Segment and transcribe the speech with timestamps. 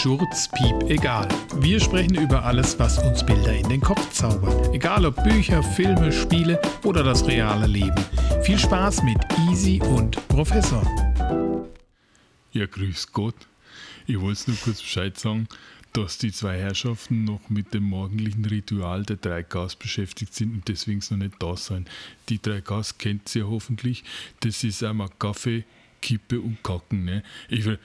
[0.00, 1.28] Schurz, Piep, egal.
[1.56, 4.74] Wir sprechen über alles, was uns Bilder in den Kopf zaubert.
[4.74, 8.02] Egal ob Bücher, Filme, Spiele oder das reale Leben.
[8.42, 9.18] Viel Spaß mit
[9.48, 10.82] Easy und Professor.
[12.52, 13.34] Ja, grüß Gott.
[14.06, 15.46] Ich wollte nur kurz Bescheid sagen,
[15.92, 20.68] dass die zwei Herrschaften noch mit dem morgendlichen Ritual der drei Gas beschäftigt sind und
[20.68, 21.86] deswegen noch nicht da sein.
[22.30, 24.04] Die drei Gas kennt ihr hoffentlich.
[24.40, 25.64] Das ist einmal Kaffee,
[26.00, 27.04] Kippe und Kacken.
[27.04, 27.22] Ne?
[27.48, 27.78] Ich will,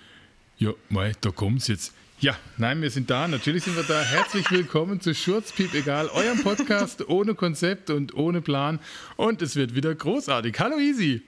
[0.59, 1.93] ja, mei, da kommt's jetzt.
[2.19, 3.27] Ja, nein, wir sind da.
[3.27, 4.01] Natürlich sind wir da.
[4.01, 8.79] Herzlich willkommen zu Schurzpiep, egal, eurem Podcast ohne Konzept und ohne Plan.
[9.17, 10.59] Und es wird wieder großartig.
[10.59, 11.21] Hallo Easy.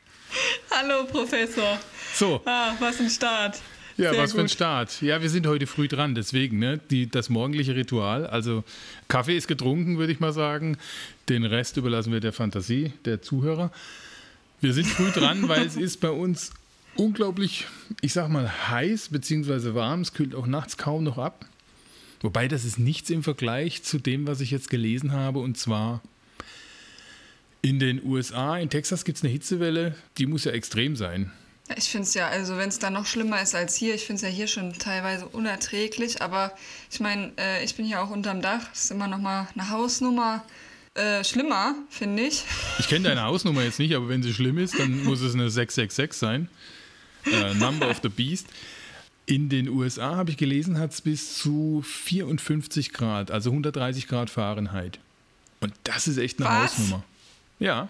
[0.71, 1.79] Hallo Professor.
[2.15, 2.41] So.
[2.45, 3.61] Ah, was ein Start.
[3.97, 4.51] Ja, Sehr was für ein gut.
[4.51, 5.01] Start.
[5.01, 6.79] Ja, wir sind heute früh dran, deswegen, ne?
[6.89, 8.25] Die, das morgendliche Ritual.
[8.25, 8.63] Also
[9.09, 10.77] Kaffee ist getrunken, würde ich mal sagen.
[11.27, 13.71] Den Rest überlassen wir der Fantasie der Zuhörer.
[14.59, 16.51] Wir sind früh dran, weil es ist bei uns
[16.99, 17.65] unglaublich,
[18.01, 19.73] ich sag mal, heiß bzw.
[19.73, 20.01] warm.
[20.01, 21.45] Es kühlt auch nachts kaum noch ab.
[22.21, 25.39] Wobei das ist nichts im Vergleich zu dem, was ich jetzt gelesen habe.
[25.39, 26.01] Und zwar
[27.61, 31.31] in den USA, in Texas gibt es eine Hitzewelle, die muss ja extrem sein.
[31.77, 34.15] Ich finde es ja, also wenn es da noch schlimmer ist als hier, ich finde
[34.15, 36.51] es ja hier schon teilweise unerträglich, aber
[36.91, 40.43] ich meine, äh, ich bin hier auch unterm Dach, ist immer noch mal eine Hausnummer
[40.95, 42.43] äh, schlimmer, finde ich.
[42.79, 45.51] Ich kenne deine Hausnummer jetzt nicht, aber wenn sie schlimm ist, dann muss es eine
[45.51, 46.49] 666 sein.
[47.31, 48.47] Äh, Number of the Beast.
[49.25, 54.29] In den USA habe ich gelesen, hat es bis zu 54 Grad, also 130 Grad
[54.29, 54.99] Fahrenheit.
[55.59, 56.71] Und das ist echt eine Was?
[56.71, 57.03] Hausnummer.
[57.59, 57.89] Ja.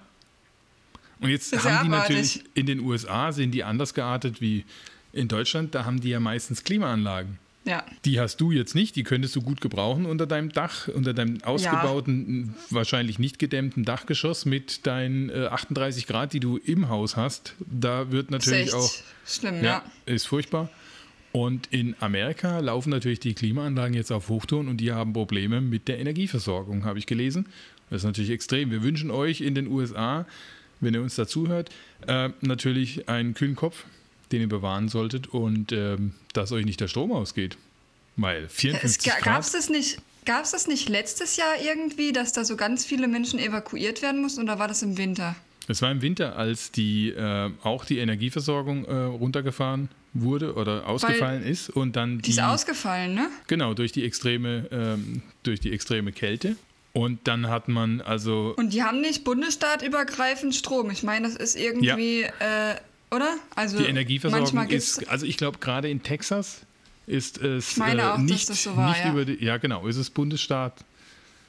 [1.22, 4.66] Und jetzt ja haben die natürlich, in den USA sind die anders geartet wie
[5.14, 7.40] in Deutschland, da haben die ja meistens Klimaanlagen.
[7.70, 11.14] Ja, Die hast du jetzt nicht, die könntest du gut gebrauchen unter deinem Dach, unter
[11.14, 17.16] deinem ausgebauten, wahrscheinlich nicht gedämmten Dachgeschoss mit deinen äh, 38 Grad, die du im Haus
[17.16, 17.54] hast.
[17.60, 18.92] Da wird natürlich auch,
[19.24, 19.84] schlimm, ja, ja.
[20.08, 20.70] ist furchtbar.
[21.32, 25.88] Und in Amerika laufen natürlich die Klimaanlagen jetzt auf Hochtouren und die haben Probleme mit
[25.88, 27.46] der Energieversorgung, habe ich gelesen.
[27.92, 28.72] Das ist natürlich extrem.
[28.72, 30.26] Wir wünschen euch in den USA,
[30.80, 31.70] wenn ihr uns dazuhört,
[32.08, 33.86] äh, natürlich einen kühlen Kopf,
[34.32, 37.58] den ihr bewahren solltet und ähm, dass euch nicht der Strom ausgeht.
[38.16, 39.62] Weil Es 54 ga, gab's Grad.
[39.62, 40.00] das nicht?
[40.26, 44.22] Gab es das nicht letztes Jahr irgendwie, dass da so ganz viele Menschen evakuiert werden
[44.22, 45.36] mussten oder war das im Winter?
[45.68, 51.44] Es war im Winter, als die äh, auch die Energieversorgung äh, runtergefahren wurde oder ausgefallen
[51.44, 53.30] ist und dann Die die ist ausgefallen, ne?
[53.48, 56.56] genau durch die extreme ähm, durch die extreme Kälte
[56.94, 60.90] und dann hat man also Und die haben nicht bundesstaatübergreifend Strom.
[60.90, 62.76] Ich meine, das ist irgendwie, äh,
[63.12, 63.38] oder?
[63.56, 66.62] Also die Energieversorgung ist also ich glaube gerade in Texas
[67.08, 69.12] ist es äh, auch, nicht, das so war, nicht ja.
[69.12, 70.86] über die, ja genau ist es Bundesstaat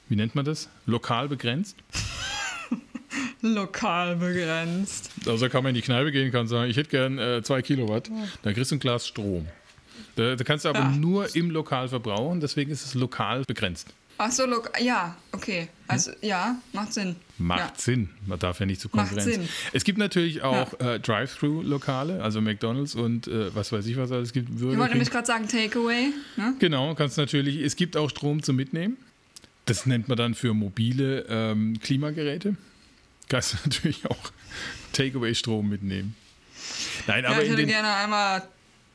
[0.09, 1.75] wie nennt man das lokal begrenzt
[3.41, 5.09] lokal begrenzt.
[5.25, 8.09] Also kann man in die Kneipe gehen kann sagen, ich hätte gern äh, zwei Kilowatt,
[8.43, 9.47] dann kriegst du ein Glas Strom.
[10.15, 10.89] Da, da kannst du aber Ja.
[10.89, 13.93] nur im Lokal verbrauchen, deswegen ist es lokal begrenzt.
[14.17, 15.69] Ach so, lok ja, okay.
[15.87, 17.15] Also, ja, macht Sinn.
[17.41, 17.73] Macht ja.
[17.77, 19.39] Sinn, man darf ja nicht zu Konkurrenz.
[19.73, 24.33] Es gibt natürlich auch äh, Drive-Thru-Lokale, also McDonalds und äh, was weiß ich, was alles
[24.33, 24.49] gibt.
[24.49, 26.13] Ich Burger wollte nämlich gerade sagen, Takeaway.
[26.37, 26.55] Ne?
[26.59, 28.97] Genau, kannst natürlich, es gibt auch Strom zum Mitnehmen.
[29.65, 32.55] Das nennt man dann für mobile ähm, Klimageräte.
[33.29, 34.31] Kannst du natürlich auch
[34.93, 36.15] Takeaway-Strom mitnehmen.
[37.07, 38.43] Nein, Ja, aber, ich hätte den, gerne einmal,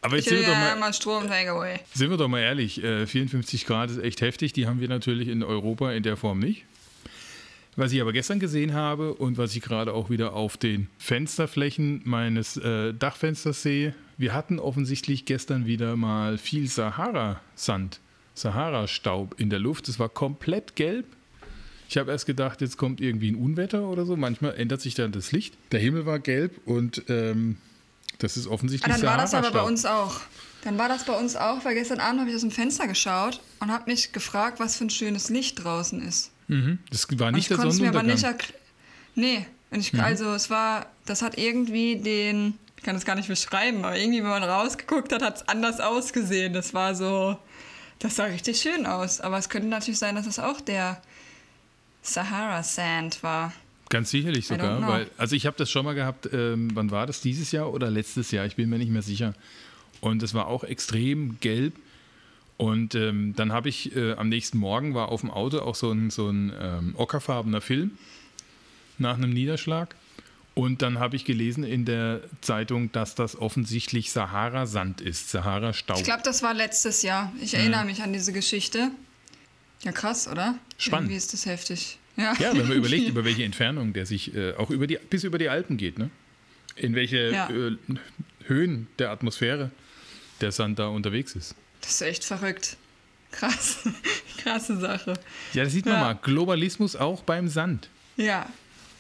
[0.03, 1.81] aber ich jetzt sind wir, doch gerne mal, einmal Strom Takeaway.
[1.95, 4.53] sind wir doch mal ehrlich, äh, 54 Grad ist echt heftig.
[4.53, 6.65] Die haben wir natürlich in Europa in der Form nicht.
[7.79, 12.01] Was ich aber gestern gesehen habe und was ich gerade auch wieder auf den Fensterflächen
[12.05, 18.01] meines äh, Dachfensters sehe, wir hatten offensichtlich gestern wieder mal viel Sahara-Sand,
[18.35, 19.89] Sahara-Staub in der Luft.
[19.89, 21.05] Es war komplett gelb.
[21.91, 24.17] Ich habe erst gedacht, jetzt kommt irgendwie ein Unwetter oder so.
[24.17, 25.55] Manchmal ändert sich dann das Licht.
[25.71, 27.59] Der Himmel war gelb und ähm,
[28.19, 30.21] das ist Ah, offensichtlich dann war das aber bei uns auch.
[30.65, 33.41] Dann war das bei uns auch, weil gestern Abend habe ich aus dem Fenster geschaut
[33.61, 36.33] und habe mich gefragt, was für ein schönes Licht draußen ist.
[36.49, 36.79] Mhm.
[36.91, 38.37] Das war Und nicht ich der konnte es mir aber Sonnenuntergang.
[38.39, 38.55] nicht.
[39.15, 39.81] Nee, und Mhm.
[39.81, 43.97] ich, also es war, das hat irgendwie den, ich kann das gar nicht beschreiben, aber
[43.99, 46.53] irgendwie, wenn man rausgeguckt hat, hat es anders ausgesehen.
[46.53, 47.37] Das war so,
[47.99, 49.21] das sah richtig schön aus.
[49.21, 51.01] Aber es könnte natürlich sein, dass es auch der
[52.03, 53.53] Sahara Sand war.
[53.89, 57.21] Ganz sicherlich sogar, weil, also ich habe das schon mal gehabt, ähm, wann war das,
[57.21, 59.35] dieses Jahr oder letztes Jahr, ich bin mir nicht mehr sicher.
[60.01, 61.75] Und es war auch extrem gelb.
[62.59, 65.91] Und ähm, dann habe ich äh, am nächsten Morgen war auf dem Auto auch so
[65.93, 67.99] ein, so ein ähm, ockerfarbener Film
[68.99, 69.95] nach einem Niederschlag.
[70.55, 75.99] Und dann habe ich gelesen in der Zeitung, dass das offensichtlich Sahara-Sand ist, Sahara-Staub.
[75.99, 77.31] Ich glaube, das war letztes Jahr.
[77.43, 78.91] Ich erinnere mich an diese Geschichte.
[79.83, 80.55] Ja, krass, oder?
[80.79, 81.09] Spannend.
[81.11, 81.99] Irgendwie ist das heftig.
[82.17, 85.25] Ja, Ja, wenn man überlegt, über welche Entfernung der sich äh, auch über die, bis
[85.25, 86.09] über die Alpen geht, ne?
[86.77, 87.51] In welche Ja.
[87.51, 87.77] äh,
[88.47, 89.71] Höhen der Atmosphäre
[90.41, 91.55] der Sand da unterwegs ist.
[91.81, 92.77] Das ist echt verrückt.
[93.33, 93.79] Krass.
[94.39, 95.15] Krasse Sache.
[95.53, 96.01] Ja, das sieht man Ja.
[96.01, 96.15] mal.
[96.15, 97.89] Globalismus auch beim Sand.
[98.17, 98.47] Ja.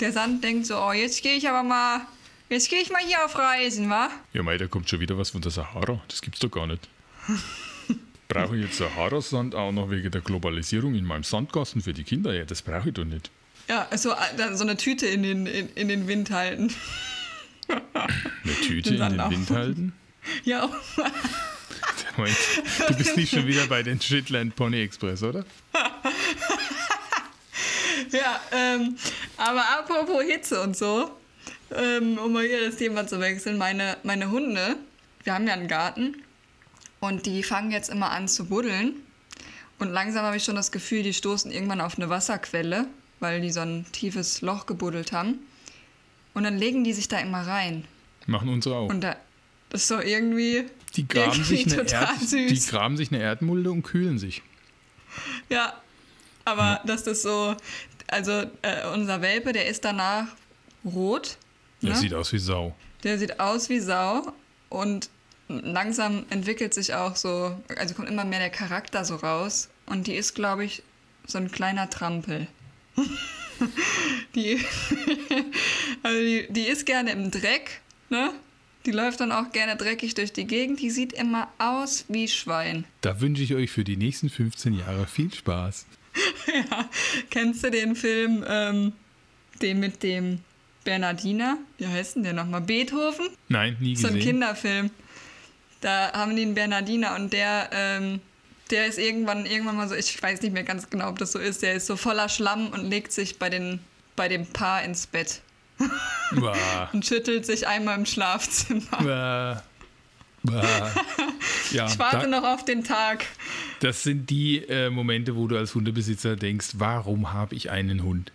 [0.01, 2.03] Der Sand denkt so, oh, jetzt gehe ich aber mal,
[2.51, 4.11] jetzt gehe ich mal hier auf Reisen, wa?
[4.35, 6.01] Ja, mei, da kommt schon wieder was von der Sahara.
[6.09, 6.87] Das gibt's doch gar nicht.
[8.29, 12.35] brauche ich jetzt Sahara-Sand auch noch wegen der Globalisierung in meinem Sandkasten für die Kinder?
[12.35, 13.31] Ja, das brauche ich doch nicht.
[13.69, 16.73] Ja, so, äh, dann so eine Tüte in den, in, in den Wind halten.
[17.69, 19.31] Eine Tüte Den in den auch.
[19.31, 19.93] Wind halten?
[20.45, 20.69] Ja,
[22.17, 22.37] Moment,
[22.89, 25.45] du bist nicht schon wieder bei den Shitland Pony Express, oder?
[28.11, 28.97] ja, ähm,
[29.37, 31.11] aber apropos Hitze und so,
[31.75, 34.77] ähm, um mal hier das Thema zu wechseln, meine, meine Hunde,
[35.25, 36.23] wir haben ja einen Garten
[37.01, 38.95] und die fangen jetzt immer an zu buddeln
[39.79, 42.87] und langsam habe ich schon das Gefühl, die stoßen irgendwann auf eine Wasserquelle,
[43.21, 45.41] weil die so ein tiefes Loch gebuddelt haben
[46.35, 47.85] und dann legen die sich da immer rein
[48.27, 48.89] Machen unsere auch.
[48.89, 49.17] und da
[49.71, 50.65] das ist so irgendwie,
[50.97, 54.43] Die graben, sich eine, Erd, die graben sich eine Erdmulde und kühlen sich.
[55.49, 55.75] ja,
[56.45, 57.55] aber dass das so,
[58.09, 58.33] also
[58.63, 60.29] äh, unser Welpe, der ist danach
[60.85, 61.37] rot.
[61.83, 61.97] Das ne?
[61.97, 62.75] sieht aus wie Sau.
[63.03, 64.33] Der sieht aus wie Sau
[64.69, 65.11] und
[65.49, 69.69] langsam entwickelt sich auch so, also kommt immer mehr der Charakter so raus.
[69.87, 70.83] Und die ist, glaube ich,
[71.27, 72.49] so ein kleiner Trampel.
[74.35, 74.65] die,
[76.03, 78.33] also die, die ist gerne im Dreck, ne?
[78.87, 80.81] Die läuft dann auch gerne dreckig durch die Gegend.
[80.81, 82.85] Die sieht immer aus wie Schwein.
[83.01, 85.87] Da wünsche ich euch für die nächsten 15 Jahre viel Spaß.
[86.71, 86.89] ja.
[87.31, 88.93] Kennst du den Film, ähm,
[89.61, 90.39] den mit dem
[90.85, 91.59] Bernardiner?
[91.79, 92.61] Wie heißt denn der nochmal?
[92.61, 93.27] Beethoven?
[93.49, 94.31] Nein, nie So ein gesehen.
[94.31, 94.91] Kinderfilm.
[95.81, 98.21] Da haben die einen Bernardiner und der, ähm,
[98.71, 101.41] der ist irgendwann, irgendwann mal so, ich weiß nicht mehr ganz genau, ob das so
[101.41, 103.81] ist, der ist so voller Schlamm und legt sich bei, den,
[104.15, 105.43] bei dem Paar ins Bett
[106.93, 109.63] und schüttelt sich einmal im Schlafzimmer.
[111.73, 113.27] Ja, Ich warte da, noch auf den Tag.
[113.81, 118.33] das sind die äh, Momente, wo du als Hundebesitzer denkst, warum habe ich einen Hund?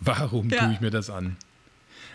[0.00, 0.64] Warum Ja.
[0.64, 1.36] tue ich mir das an?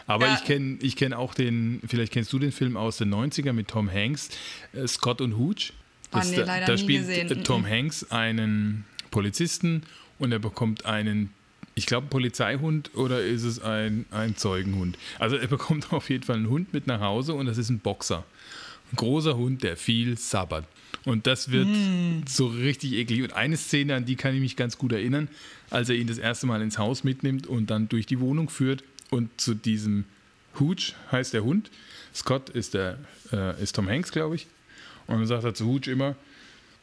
[0.06, 0.36] Aber Ja.
[0.36, 3.68] ich kenne ich kenn auch den, vielleicht kennst du den Film aus den 90er mit
[3.70, 4.30] Tom Hanks,
[4.74, 5.74] äh, Scott und Hooch.
[6.12, 7.68] Ah, nee, da, leider da spielt äh, Tom Mhm.
[7.68, 9.84] Hanks einen Polizisten
[10.20, 11.34] und er bekommt einen,
[11.78, 14.98] ich glaube, Polizeihund oder ist es ein, ein Zeugenhund?
[15.20, 17.78] Also er bekommt auf jeden Fall einen Hund mit nach Hause und das ist ein
[17.80, 18.26] Boxer.
[18.92, 20.66] Ein großer Hund, der viel sabbert.
[21.06, 22.24] Und das wird Hm.
[22.28, 23.22] so richtig eklig.
[23.22, 25.28] Und eine Szene, an die kann ich mich ganz gut erinnern,
[25.70, 28.84] als er ihn das erste Mal ins Haus mitnimmt und dann durch die Wohnung führt
[29.12, 30.06] und zu diesem
[30.60, 31.70] Hooch heißt der Hund.
[32.16, 32.98] Scott ist, der,
[33.32, 34.48] äh, ist Tom Hanks, glaube ich.
[35.06, 36.16] Und dann sagt er zu Hooch immer,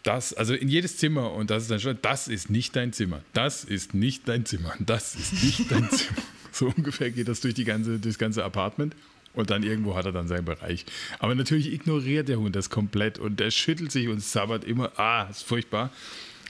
[0.04, 3.22] das, also in jedes Zimmer, und das ist dann schon, das ist nicht dein Zimmer,
[3.32, 6.18] das ist nicht dein Zimmer, das ist nicht dein Zimmer.
[6.52, 8.94] So ungefähr geht das durch die ganze, das ganze Apartment.
[9.32, 10.86] Und dann irgendwo hat er dann seinen Bereich.
[11.18, 14.96] Aber natürlich ignoriert der Hund das komplett und der schüttelt sich und sabbert immer.
[14.96, 15.90] Ah, ist furchtbar.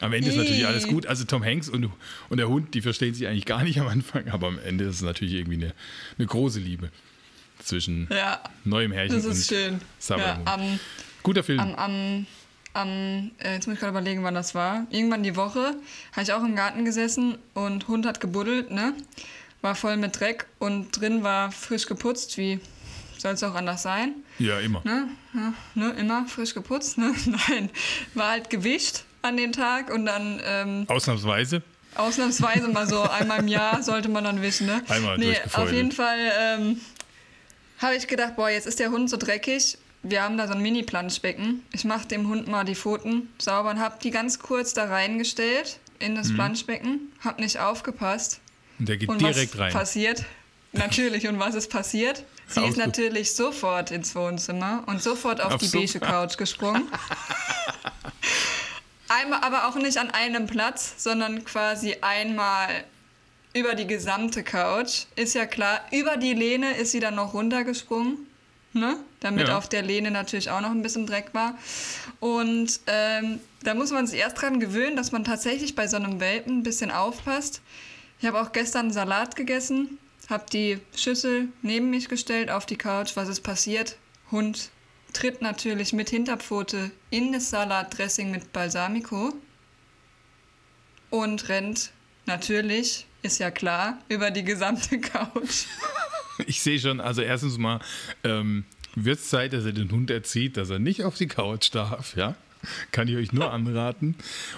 [0.00, 1.06] Am Ende ist natürlich alles gut.
[1.06, 1.88] Also Tom Hanks und,
[2.28, 4.96] und der Hund, die verstehen sich eigentlich gar nicht am Anfang, aber am Ende ist
[4.96, 5.74] es natürlich irgendwie eine,
[6.18, 6.90] eine große Liebe
[7.60, 9.80] zwischen Ja, neuem Herrchen das und ist schön.
[10.10, 10.78] Ja, am,
[11.22, 11.60] Guter Film.
[11.60, 12.26] am, am,
[12.74, 14.86] am äh, jetzt muss ich gerade überlegen, wann das war.
[14.90, 15.74] Irgendwann die Woche
[16.12, 18.94] habe ich auch im Garten gesessen und Hund hat gebuddelt, ne?
[19.62, 22.60] War voll mit Dreck und drin war frisch geputzt, wie
[23.16, 24.16] soll es auch anders sein?
[24.38, 24.82] ja, immer.
[24.84, 25.08] Ne?
[25.32, 25.90] Ja, ne?
[25.92, 27.14] Immer frisch geputzt, ne?
[27.48, 27.70] Nein,
[28.12, 31.62] war halt gewischt an den Tag und dann ähm, Ausnahmsweise.
[31.94, 34.82] Ausnahmsweise mal so einmal im Jahr sollte man dann wischen, ne?
[34.88, 36.80] Einmal nee, auf jeden Fall ähm,
[37.78, 39.78] habe ich gedacht, boah, jetzt ist der Hund so dreckig.
[40.06, 41.62] Wir haben da so ein Mini-Planschbecken.
[41.72, 45.78] Ich mache dem Hund mal die Pfoten sauber und habe die ganz kurz da reingestellt
[45.98, 47.10] in das Planschbecken.
[47.24, 48.40] Hab nicht aufgepasst.
[48.78, 49.72] Und der geht Und direkt was rein.
[49.72, 50.24] passiert?
[50.72, 51.26] Natürlich.
[51.26, 52.24] Und was ist passiert?
[52.48, 56.82] Sie ist Ausge- natürlich sofort ins Wohnzimmer und sofort auf Auf die beige Couch gesprungen.
[59.08, 62.68] Einmal, aber auch nicht an einem Platz, sondern quasi einmal
[63.54, 65.04] über die gesamte Couch.
[65.16, 68.26] Ist ja klar, über die Lehne ist sie dann noch runtergesprungen,
[68.72, 68.96] ne?
[69.24, 69.56] Damit Ja.
[69.58, 71.56] auf der Lehne natürlich auch noch ein bisschen Dreck war.
[72.20, 76.20] Und ähm, da muss man sich erst dran gewöhnen, dass man tatsächlich bei so einem
[76.20, 77.62] Welpen ein bisschen aufpasst.
[78.20, 83.12] Ich habe auch gestern Salat gegessen, habe die Schüssel neben mich gestellt auf die Couch.
[83.16, 83.96] Was ist passiert?
[84.30, 84.70] Hund
[85.12, 89.32] tritt natürlich mit Hinterpfote in das Salatdressing mit Balsamico
[91.10, 91.92] und rennt
[92.26, 95.64] natürlich, ist ja klar, über die gesamte Couch.
[96.46, 97.80] Ich sehe schon, also erstens mal
[98.24, 98.64] ähm,
[98.96, 102.16] wird es Zeit, dass er den Hund erzieht, dass er nicht auf die Couch darf,
[102.16, 102.36] ja?
[102.92, 104.14] Kann ich euch nur anraten.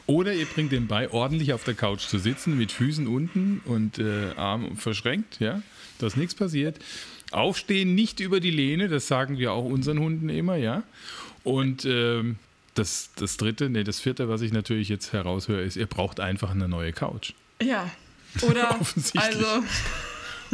[0.07, 3.99] Oder ihr bringt den bei, ordentlich auf der Couch zu sitzen, mit Füßen unten und
[3.99, 5.63] äh, Arm verschränkt, ja?
[5.99, 6.79] Dass nichts passiert.
[7.33, 10.85] Aufstehen nicht über die Lehne, das sagen wir auch unseren Hunden immer, ja?
[11.43, 12.37] Und ähm,
[12.75, 16.51] das, das dritte, nee, das vierte, was ich natürlich jetzt heraushöre, ist, ihr braucht einfach
[16.51, 17.33] eine neue Couch.
[17.63, 17.91] Ja.
[18.43, 19.23] Oder Offensichtlich.
[19.23, 19.65] also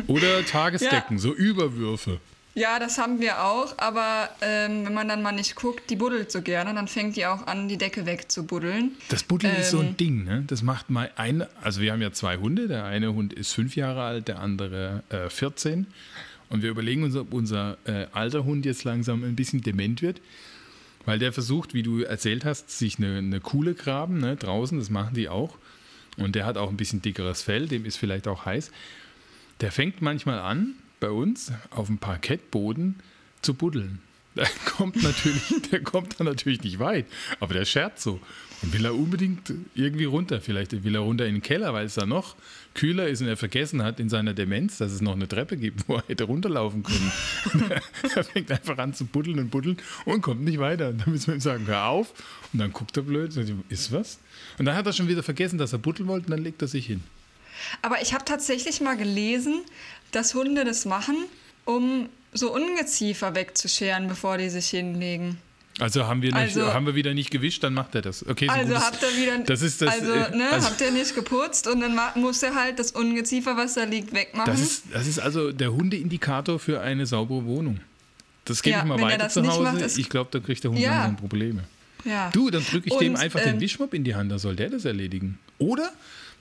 [0.06, 2.20] Oder Tagesdecken, so Überwürfe.
[2.54, 6.30] Ja, das haben wir auch, aber ähm, wenn man dann mal nicht guckt, die buddelt
[6.30, 8.92] so gerne, dann fängt die auch an, die Decke wegzubuddeln.
[9.08, 9.96] Das Buddeln ist so ein Ähm.
[9.96, 10.44] Ding, ne?
[10.46, 13.74] Das macht mal ein, also wir haben ja zwei Hunde, der eine Hund ist fünf
[13.76, 15.86] Jahre alt, der andere äh, 14.
[16.50, 20.20] Und wir überlegen uns, ob unser äh, alter Hund jetzt langsam ein bisschen dement wird,
[21.06, 24.36] weil der versucht, wie du erzählt hast, sich eine, eine Kuhle graben, ne?
[24.36, 25.56] draußen, das machen die auch.
[26.18, 28.70] Und der hat auch ein bisschen dickeres Fell, dem ist vielleicht auch heiß.
[29.62, 33.00] Der fängt manchmal an, bei uns auf dem Parkettboden
[33.42, 33.98] zu buddeln.
[34.36, 37.04] Der kommt natürlich, der kommt dann natürlich nicht weit,
[37.38, 38.18] aber der scherzt so.
[38.62, 40.40] Und will er unbedingt irgendwie runter.
[40.40, 42.34] Vielleicht will er runter in den Keller, weil es da noch
[42.72, 45.86] kühler ist und er vergessen hat in seiner Demenz, dass es noch eine Treppe gibt,
[45.86, 47.12] wo er hätte runterlaufen können.
[48.14, 50.88] er fängt einfach an zu buddeln und buddeln und kommt nicht weiter.
[50.88, 52.14] Und dann müssen wir ihm sagen, hör auf.
[52.54, 54.18] Und dann guckt er blöd und sagt, ist was?
[54.56, 56.68] Und dann hat er schon wieder vergessen, dass er buddeln wollte und dann legt er
[56.68, 57.02] sich hin.
[57.82, 59.62] Aber ich habe tatsächlich mal gelesen,
[60.12, 61.16] dass Hunde das machen,
[61.64, 65.38] um so Ungeziefer wegzuscheren, bevor die sich hinlegen.
[65.80, 68.26] Also haben wir, nicht, Also- haben wir wieder nicht gewischt, dann macht er das.
[68.26, 69.88] Okay, so Also gutes- habt ihr wieder, Das ist das.
[70.00, 73.56] also, äh, ne, also- habt ihr nicht geputzt und dann muss er halt das Ungeziefer,
[73.56, 74.52] was da liegt, wegmachen.
[74.52, 77.80] Das ist, das ist also der Hundeindikator für eine saubere Wohnung.
[78.44, 79.62] Das gebe Ja, ich mal er weiter zu Hause.
[79.62, 81.08] macht, ich glaube, da kriegt der Hund Ja.
[81.18, 81.64] Probleme.
[82.04, 82.28] ja.
[82.32, 84.56] Du, dann drücke ich dem Und, einfach ähm, den Wischmopp in die Hand, da soll
[84.56, 85.38] der das erledigen.
[85.58, 85.90] Oder,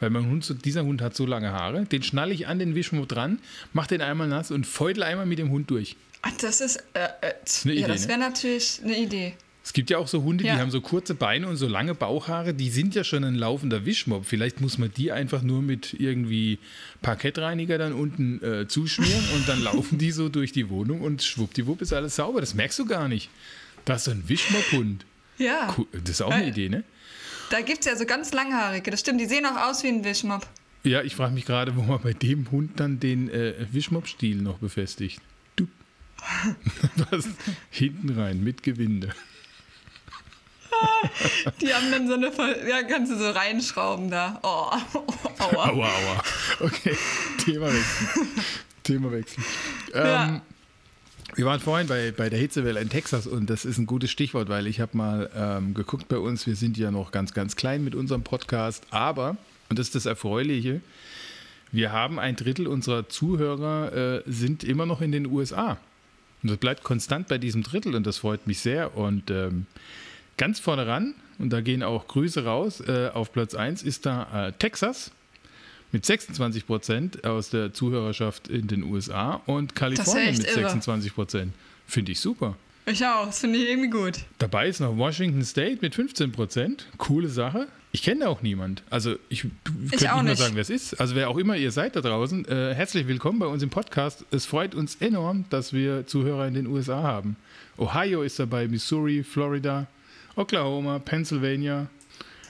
[0.02, 3.08] weil mein Hund, dieser Hund hat so lange Haare, den schnalle ich an den Wischmopp
[3.08, 3.40] dran,
[3.72, 5.96] mach den einmal nass und feudel einmal mit dem Hund durch.
[6.24, 8.10] Ach, das ist, äh, äh, eine ja, Idee, das ne?
[8.10, 9.34] wäre natürlich eine Idee.
[9.64, 10.58] Es gibt ja auch so Hunde, die Ja.
[10.58, 14.26] haben so kurze Beine und so lange Bauchhaare, die sind ja schon ein laufender Wischmopp.
[14.26, 16.58] Vielleicht muss man die einfach nur mit irgendwie
[17.02, 21.82] Parkettreiniger dann unten äh, zuschmieren und dann laufen die so durch die Wohnung und schwuppdiwupp
[21.82, 22.42] ist alles sauber.
[22.42, 23.30] Das merkst du gar nicht.
[23.86, 25.06] Das ist so ein Wischmopp-Hund.
[25.38, 25.88] Ja, Cool.
[25.92, 26.84] Das ist auch eine Äh, Idee, ne?
[27.52, 30.04] Da gibt es ja so ganz langhaarige, das stimmt, die sehen auch aus wie ein
[30.04, 30.48] Wischmopp.
[30.84, 34.58] Ja, ich frage mich gerade, wo man bei dem Hund dann den äh, Wischmopp-Stiel noch
[34.58, 35.22] befestigt.
[35.56, 35.68] Du.
[37.12, 37.28] Was?
[37.70, 39.10] Hinten rein mit Gewinde.
[41.62, 44.40] Die haben dann so eine, Ver- ja, kannst du so reinschrauben da.
[44.42, 44.72] Oh,
[45.38, 45.38] aua.
[45.70, 46.24] Aua, aua.
[46.62, 46.98] Okay,
[47.44, 48.08] Themawechsel.
[48.84, 49.44] Themawechsel.
[49.94, 50.42] Ja.
[51.36, 54.50] Wir waren vorhin bei, bei der Hitzewelle in Texas und das ist ein gutes Stichwort,
[54.50, 57.86] weil ich habe mal ähm, geguckt bei uns, wir sind ja noch ganz, ganz klein
[57.86, 59.38] mit unserem Podcast, aber,
[59.70, 60.82] und das ist das Erfreuliche,
[61.72, 65.78] wir haben ein Drittel unserer Zuhörer äh, sind immer noch in den USA.
[66.44, 68.98] Und das bleibt konstant bei diesem Drittel und das freut mich sehr.
[68.98, 69.68] Und ähm,
[70.36, 74.48] ganz vorne ran, und da gehen auch Grüße raus, äh, auf Platz 1 ist da
[74.48, 75.12] äh, Texas
[75.92, 80.62] mit 26 Prozent aus der Zuhörerschaft in den USA und Kalifornien mit irre.
[80.62, 81.54] 26 Prozent.
[81.88, 82.56] Finde ich super.
[82.86, 84.20] Ich auch, das finde ich irgendwie gut.
[84.40, 86.88] Dabei ist noch Washington State mit 15 Prozent.
[86.98, 87.68] Coole Sache.
[87.92, 88.84] Ich kenne auch niemand.
[88.90, 90.38] Also ich, könnte nicht mal nicht.
[90.38, 91.00] sagen, wer es ist.
[91.00, 94.26] Also wer auch immer ihr seid da draußen, äh, herzlich willkommen bei uns im Podcast.
[94.32, 97.36] Es freut uns enorm, dass wir Zuhörer in den USA haben.
[97.78, 99.88] Ohio ist dabei, Missouri, Florida,
[100.36, 101.88] Oklahoma, Pennsylvania,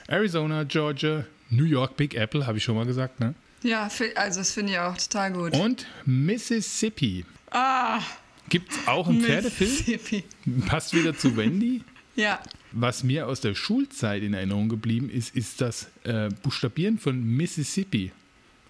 [0.06, 3.34] Arizona, Georgia, New York, Big Apple, habe ich schon mal gesagt, ne?
[3.62, 5.52] Ja, also das finde ich auch total gut.
[5.52, 7.24] Und Mississippi.
[7.50, 8.00] Ah,
[8.48, 9.70] Gibt es auch einen Pferdefilm?
[9.70, 10.24] Mississippi.
[10.66, 11.82] Passt wieder zu Wendy.
[12.14, 12.42] Ja,
[12.72, 18.12] Was mir aus der Schulzeit in Erinnerung geblieben ist, ist das äh, Buchstabieren von Mississippi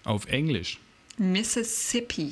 [0.05, 0.77] auf Englisch.
[1.17, 2.31] Mississippi.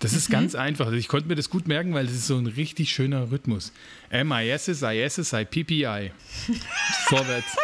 [0.00, 0.86] Das ist ganz einfach.
[0.86, 3.70] Also ich konnte mir das gut merken, weil das ist so ein richtig schöner Rhythmus.
[4.08, 6.10] M-I-S-S-I-S-S-I-P-P-I.
[7.06, 7.56] Vorwärts.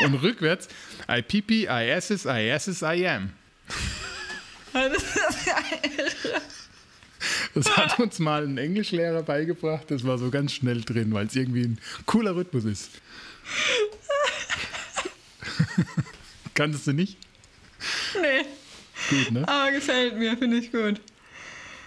[0.00, 0.68] Und rückwärts.
[1.08, 3.30] I-P-P-I-S-S-I-S-S-I-am.
[7.54, 9.90] Das hat uns mal ein Englischlehrer beigebracht.
[9.90, 12.90] Das war so ganz schnell drin, weil es irgendwie ein cooler Rhythmus ist.
[16.54, 17.18] Kanntest du nicht?
[18.20, 18.44] nee,
[19.08, 19.48] Gut, ne?
[19.48, 21.00] aber gefällt mir, finde ich gut.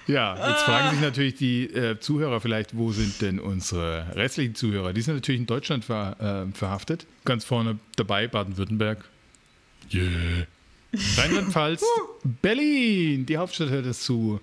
[0.07, 4.93] Ja, jetzt fragen sich natürlich die äh, Zuhörer vielleicht, wo sind denn unsere restlichen Zuhörer?
[4.93, 7.05] Die sind natürlich in Deutschland ver, äh, verhaftet.
[7.25, 9.05] Ganz vorne dabei Baden-Württemberg.
[9.93, 10.48] Yeah.
[11.17, 11.83] Rheinland-Pfalz,
[12.41, 14.39] Berlin, die Hauptstadt hört es zu.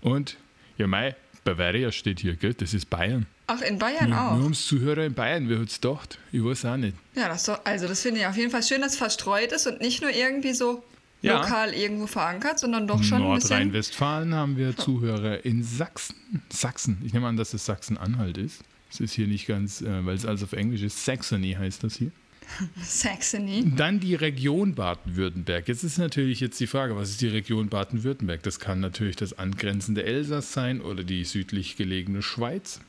[0.00, 0.36] Und,
[0.76, 2.54] ja, mei, Bavaria steht hier, gell?
[2.54, 3.26] Das ist Bayern.
[3.46, 4.30] Ach, in Bayern Nur auch.
[4.32, 6.18] haben Zuhörer in Bayern, wer es gedacht?
[6.32, 6.96] Ich weiß auch nicht.
[7.14, 9.66] Ja, das doch, also das finde ich auf jeden Fall schön, dass es verstreut ist
[9.66, 10.82] und nicht nur irgendwie so
[11.24, 11.40] Ja.
[11.40, 13.50] lokal irgendwo verankert, sondern doch schon ein bisschen.
[13.50, 16.14] Nordrhein-Westfalen haben wir Zuhörer in Sachsen.
[16.50, 16.98] Sachsen.
[17.04, 18.62] Ich nehme an, dass es Sachsen-Anhalt ist.
[18.90, 21.04] Es ist hier nicht ganz, äh, weil es alles auf Englisch ist.
[21.04, 22.10] Saxony heißt das hier.
[22.82, 23.72] Saxony.
[23.76, 25.66] Dann die Region Baden-Württemberg.
[25.66, 28.42] Jetzt ist natürlich jetzt die Frage, was ist die Region Baden-Württemberg?
[28.42, 32.80] Das kann natürlich das angrenzende Elsass sein oder die südlich gelegene Schweiz.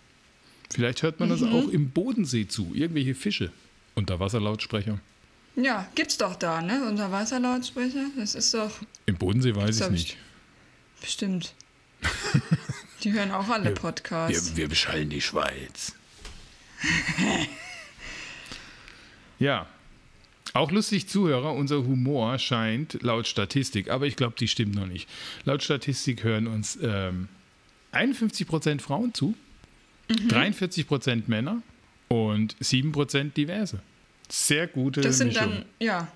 [0.70, 1.54] Vielleicht hört man das Mhm.
[1.54, 2.72] auch im Bodensee zu.
[2.74, 3.52] Irgendwelche Fische.
[3.96, 5.00] Unterwasserlautsprecher.
[5.56, 6.86] Ja, gibt's doch da, ne?
[6.88, 8.08] Unterwasserlautsprecher.
[8.18, 8.72] Das ist doch
[9.06, 10.18] Im Bodensee weiß ich nicht.
[11.02, 11.54] bestimmt.
[13.04, 14.56] Die hören auch alle Podcasts.
[14.56, 15.94] wir beschallen die Schweiz.
[19.40, 19.68] ja.
[20.54, 25.10] Auch lustig Zuhörer, unser Humor scheint laut Statistik, aber ich glaube, die stimmt noch nicht.
[25.44, 27.28] Laut Statistik hören uns ähm,
[27.94, 29.36] 51% Frauen zu,
[30.08, 30.28] Mhm.
[30.30, 31.64] 43% Männer
[32.10, 33.80] und 7% Diverse.
[34.30, 35.52] Sehr gute das sind Mischung.
[35.52, 36.08] dann, ja.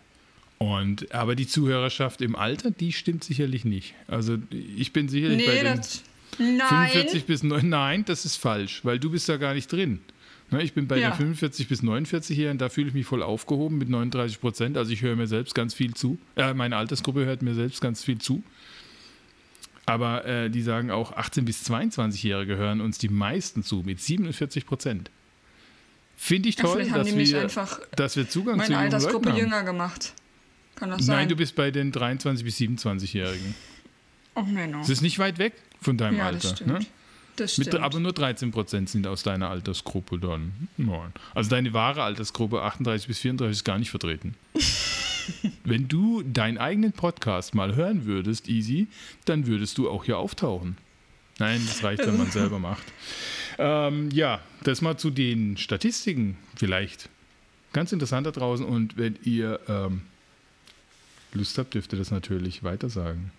[0.58, 3.94] Und, aber die Zuhörerschaft im Alter, die stimmt sicherlich nicht.
[4.08, 6.04] Also ich bin sicherlich bei Nee, den das.
[6.38, 6.90] Nein.
[6.92, 10.00] 45 bis 9, nein, das ist falsch, weil du bist da gar nicht drin.
[10.52, 11.12] Ne, ich bin bei Ja.
[11.12, 14.78] den 45 bis 49 hier und da fühle ich mich voll aufgehoben mit 39 Prozent.
[14.78, 16.18] Also ich höre mir selbst ganz viel zu.
[16.36, 18.44] Äh, meine Altersgruppe hört mir selbst ganz viel zu.
[19.86, 24.66] Aber äh, die sagen auch, 18 bis 22-Jährige hören uns die meisten zu mit 47
[24.66, 25.10] Prozent.
[26.22, 27.50] Finde ich Ja, toll, haben dass wir,
[27.96, 29.46] dass wir Zugang zu meine jungen Altersgruppe Leuten haben.
[29.52, 30.14] jünger gemacht.
[30.76, 31.16] Kann das sein?
[31.16, 33.56] Nein, du bist bei den 23 bis 27-Jährigen.
[34.36, 34.80] Ach, Männer.
[34.80, 36.40] Das ist nicht weit weg von deinem ja, Alter.
[36.50, 36.72] das stimmt.
[36.72, 36.86] Ne?
[37.38, 37.84] Das Mit, stimmt.
[37.84, 40.68] aber nur 13% sind aus deiner Altersgruppe dann.
[40.76, 41.14] Nein.
[41.34, 44.36] Also deine wahre Altersgruppe 38 bis 34 ist gar nicht vertreten.
[45.64, 48.88] Wenn du deinen eigenen Podcast mal hören würdest, Easy,
[49.24, 50.78] dann würdest du auch hier auftauchen.
[51.38, 52.84] Nein, das reicht, wenn man selber macht.
[53.60, 57.10] Ähm, ja, das mal zu den Statistiken vielleicht.
[57.74, 58.66] Ganz interessant da draußen.
[58.66, 60.02] Und wenn ihr ähm,
[61.34, 63.32] Lust habt, dürft ihr das natürlich weitersagen,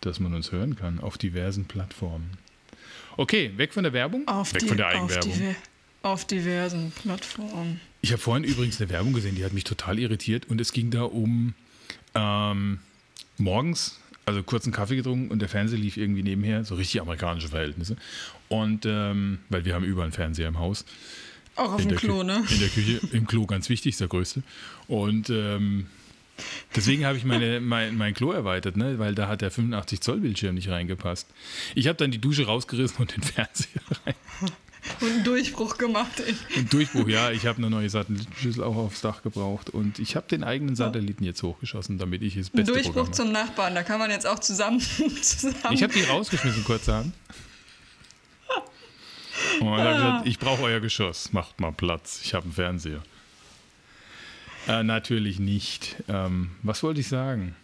[0.00, 2.30] dass man uns hören kann auf diversen Plattformen.
[3.16, 4.26] Okay, weg von der Werbung.
[4.26, 5.32] auf, weg die, von der auf, Eigenwerbung.
[5.32, 5.54] die,
[6.02, 7.80] auf diversen Plattformen.
[8.00, 10.46] Ich habe vorhin übrigens eine Werbung gesehen, die hat mich total irritiert.
[10.50, 11.54] Und es ging da um
[12.16, 12.80] ähm,
[13.38, 17.96] morgens, also kurzen Kaffee getrunken und der Fernseher lief irgendwie nebenher, so richtig amerikanische Verhältnisse.
[18.48, 20.84] Und ähm, weil wir haben überall einen Fernseher im Haus.
[21.56, 22.44] Auch auf dem Klo, Kü- ne?
[22.50, 24.42] In der Küche, im Klo ganz wichtig, ist der größte.
[24.88, 25.86] Und ähm,
[26.74, 28.98] deswegen habe ich meine, mein, mein Klo erweitert, ne?
[28.98, 31.28] weil da hat der 85 Zoll Bildschirm nicht reingepasst.
[31.74, 34.14] Ich habe dann die Dusche rausgerissen und den Fernseher rein.
[35.00, 36.22] Und einen Durchbruch gemacht.
[36.56, 37.30] Ein Durchbruch, ja.
[37.30, 41.24] Ich habe eine neue Satellitenschüssel auch aufs Dach gebraucht und ich habe den eigenen Satelliten
[41.24, 43.74] jetzt hochgeschossen, damit ich das Ein beste Durchbruch Programm zum Nachbarn.
[43.74, 44.80] Da kann man jetzt auch zusammen.
[45.22, 47.12] zusammen Ich habe die rausgeschmissen kurzerhand.
[49.60, 53.02] Und habe gesagt, ich brauche euer Geschoss, macht mal Platz, ich habe einen Fernseher.
[54.68, 55.96] Äh, natürlich nicht.
[56.08, 57.54] Ähm, was wollte ich sagen?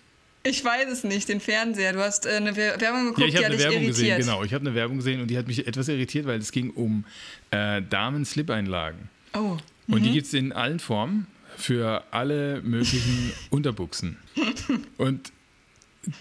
[0.44, 1.92] Ich weiß es nicht, den Fernseher.
[1.92, 3.96] Du hast äh, eine Wer- Werbung geguckt, Ja, ich die habe hat eine Werbung irritiert.
[4.18, 4.44] gesehen, genau.
[4.44, 7.04] Ich habe eine Werbung gesehen und die hat mich etwas irritiert, weil es ging um
[7.50, 9.08] äh, Damen-Slip-Einlagen.
[9.34, 9.56] Oh,
[9.88, 14.16] Und die gibt es in allen Formen für alle möglichen Unterbuchsen.
[14.96, 15.32] Und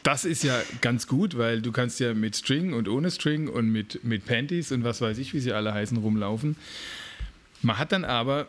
[0.03, 3.69] das ist ja ganz gut, weil du kannst ja mit String und ohne String und
[3.71, 6.57] mit, mit Panties und was weiß ich, wie sie alle heißen, rumlaufen.
[7.61, 8.47] Man hat dann aber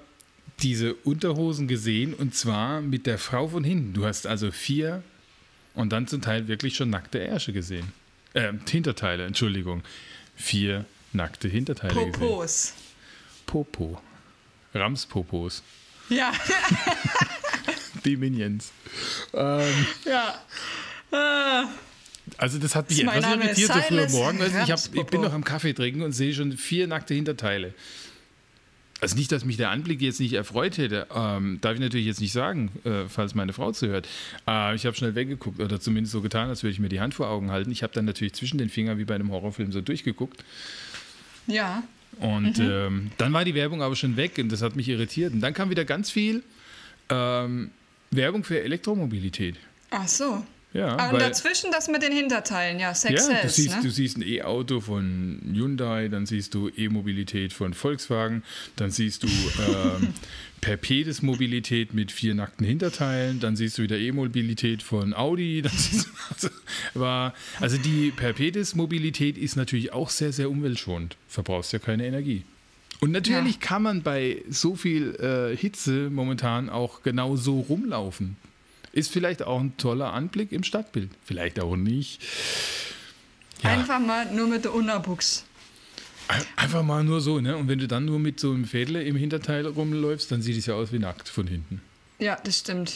[0.62, 3.92] diese Unterhosen gesehen und zwar mit der Frau von hinten.
[3.92, 5.02] Du hast also vier
[5.78, 7.92] und dann zum Teil wirklich schon nackte Ärsche gesehen.
[8.34, 9.82] Äh, Hinterteile, Entschuldigung.
[10.34, 12.12] Vier nackte Hinterteile gesehen.
[12.12, 12.74] Popos.
[13.46, 14.00] Popo.
[14.74, 15.62] Ramspopos.
[16.08, 16.32] Ja,
[18.04, 18.72] Die Minions.
[19.32, 20.42] Ähm, ja.
[21.12, 21.68] Ah,
[22.36, 24.38] also das hat mich etwas irritiert so früh Morgen.
[24.38, 27.72] Du, ich, hab, ich bin noch am Kaffee trinken und sehe schon vier nackte Hinterteile.
[29.00, 31.06] Also nicht, dass mich der Anblick jetzt nicht erfreut hätte.
[31.14, 34.08] Ähm, darf ich natürlich jetzt nicht sagen, äh, falls meine Frau zuhört.
[34.48, 37.14] Äh, ich habe schnell weggeguckt oder zumindest so getan, als würde ich mir die Hand
[37.14, 37.70] vor Augen halten.
[37.70, 40.42] Ich habe dann natürlich zwischen den Fingern wie bei einem Horrorfilm so durchgeguckt.
[41.46, 41.82] ja.
[42.20, 42.68] Und Mhm.
[42.70, 45.32] ähm, dann war die Werbung aber schon weg und das hat mich irritiert.
[45.34, 46.42] Und dann kam wieder ganz viel
[47.10, 47.70] ähm,
[48.10, 49.56] Werbung für Elektromobilität.
[49.90, 50.44] Ach so.
[50.74, 52.78] Ja, Ah, und dazwischen das mit den Hinterteilen.
[52.78, 53.40] Ja, ja, Success.
[53.42, 53.82] du siehst, ne?
[53.82, 58.42] du siehst ein E-Auto von Hyundai, dann siehst du E-Mobilität von Volkswagen,
[58.76, 59.28] dann siehst du
[59.58, 60.12] ähm,
[60.60, 65.62] Perpedes Mobilität mit vier nackten Hinterteilen, dann siehst du wieder E-Mobilität von Audi.
[65.62, 66.48] Dann siehst du, also,
[66.94, 71.16] war, also die Perpedes Mobilität ist natürlich auch sehr, sehr umweltschonend.
[71.28, 72.42] Verbrauchst ja keine Energie.
[73.00, 73.60] Und natürlich Ja.
[73.60, 78.36] kann man bei so viel äh, Hitze momentan auch genau so rumlaufen.
[78.92, 81.10] Ist vielleicht auch ein toller Anblick im Stadtbild.
[81.24, 82.20] Vielleicht auch nicht.
[83.62, 85.44] Ja, Einfach mal nur mit der Unterbuchs.
[86.28, 87.56] ein- einfach mal nur so, ne?
[87.56, 90.66] Und wenn du dann nur mit so einem Fädle im Hinterteil rumläufst, dann sieht es
[90.66, 91.80] ja aus wie nackt von hinten.
[92.18, 92.94] Ja, das stimmt.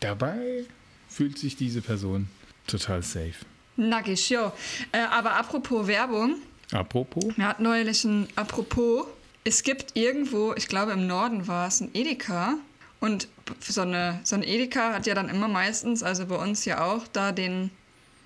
[0.00, 0.64] Dabei
[1.08, 2.28] fühlt sich diese Person
[2.66, 3.34] total safe.
[3.76, 4.52] Nackig, jo.
[4.92, 6.36] Äh, aber apropos Werbung.
[6.72, 9.06] Apropos, Wir hatten neulich ein Apropos.
[9.44, 12.54] Es gibt irgendwo, ich glaube im Norden war es, ein Edeka.
[13.02, 13.26] Und
[13.58, 17.08] so eine, so ein Edeka hat ja dann immer meistens, also bei uns ja auch,
[17.08, 17.72] da den,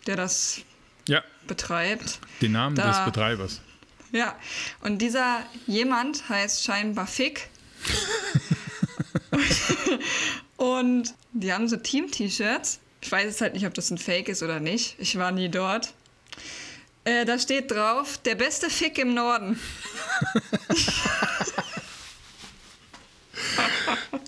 [0.07, 0.61] der das
[1.09, 2.19] ja, betreibt.
[2.43, 2.89] den Namen Da.
[2.89, 3.63] des Betreibers.
[4.13, 4.37] Ja,
[4.83, 7.49] und dieser jemand heißt scheinbar Fick.
[10.59, 12.81] Und die haben so Team-T-Shirts.
[13.01, 14.97] Ich weiß jetzt halt nicht, ob das ein Fake ist oder nicht.
[14.99, 15.95] Ich war nie dort.
[17.05, 19.59] Äh, da steht drauf, der beste Fick im Norden.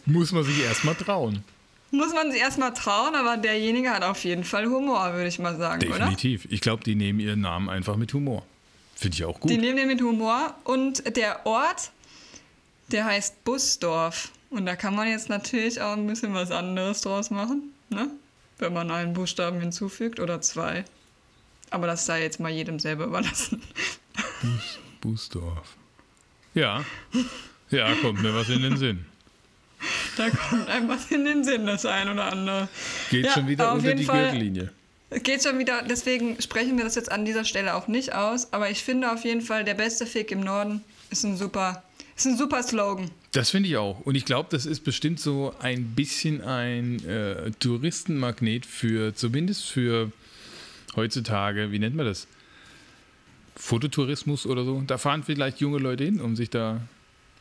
[0.07, 1.45] Muss man sich erstmal trauen.
[1.91, 5.57] Muss man sich erstmal trauen, aber derjenige hat auf jeden Fall Humor, würde ich mal
[5.57, 6.47] sagen, Definitiv.
[6.51, 8.45] Ich glaube, die nehmen ihren Namen einfach mit Humor.
[8.95, 9.51] Finde ich auch gut.
[9.51, 11.93] Die nehmen den mit Humor und der Ort,
[12.91, 14.33] der heißt Busdorf.
[14.51, 18.11] Und da kann man jetzt natürlich auch ein bisschen was anderes draus machen, ne?
[18.59, 20.85] Wenn man einen Buchstaben hinzufügt oder zwei.
[21.71, 23.63] Aber das sei jetzt mal jedem selber überlassen.
[24.43, 25.77] Bus, Busdorf.
[26.55, 26.85] Ja.
[27.71, 29.05] Ja, kommt mir was in den Sinn.
[30.17, 32.69] Da kommt einem was in den Sinn, das ein oder andere.
[33.11, 34.73] Geht Ja, schon wieder unter die Fall- Gürtellinie.
[35.23, 38.53] Geht schon wieder, deswegen sprechen wir das jetzt an dieser Stelle auch nicht aus.
[38.53, 41.83] Aber ich finde auf jeden Fall, der beste Fick im Norden ist ein super,
[42.17, 43.11] ist ein super Slogan.
[43.33, 44.01] Das finde ich auch.
[44.01, 50.13] Und ich glaube, das ist bestimmt so ein bisschen ein äh, Touristenmagnet für, zumindest für
[50.97, 52.27] heutzutage, wie nennt man das?
[53.57, 54.83] Fototourismus oder so.
[54.87, 56.81] Da fahren vielleicht junge Leute hin, um sich da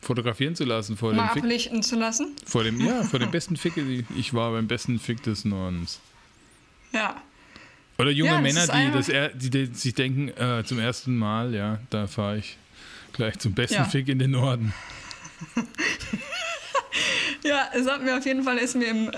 [0.00, 1.42] fotografieren zu lassen vor dem Mal Fick.
[1.42, 2.34] ablichten zu lassen.
[2.46, 3.74] Vor dem, ja, vor dem besten Fick.
[4.16, 6.00] Ich war beim besten Fick des Nordens.
[6.92, 7.20] Ja.
[7.98, 11.80] Oder junge Ja, Männer, die, das, die, die sich denken, äh, zum ersten Mal, ja,
[11.90, 12.56] da fahre ich
[13.12, 13.84] gleich zum besten Ja.
[13.84, 14.72] Fick in den Norden.
[17.44, 19.12] Ja, es hat mir auf jeden Fall, ist mir im, im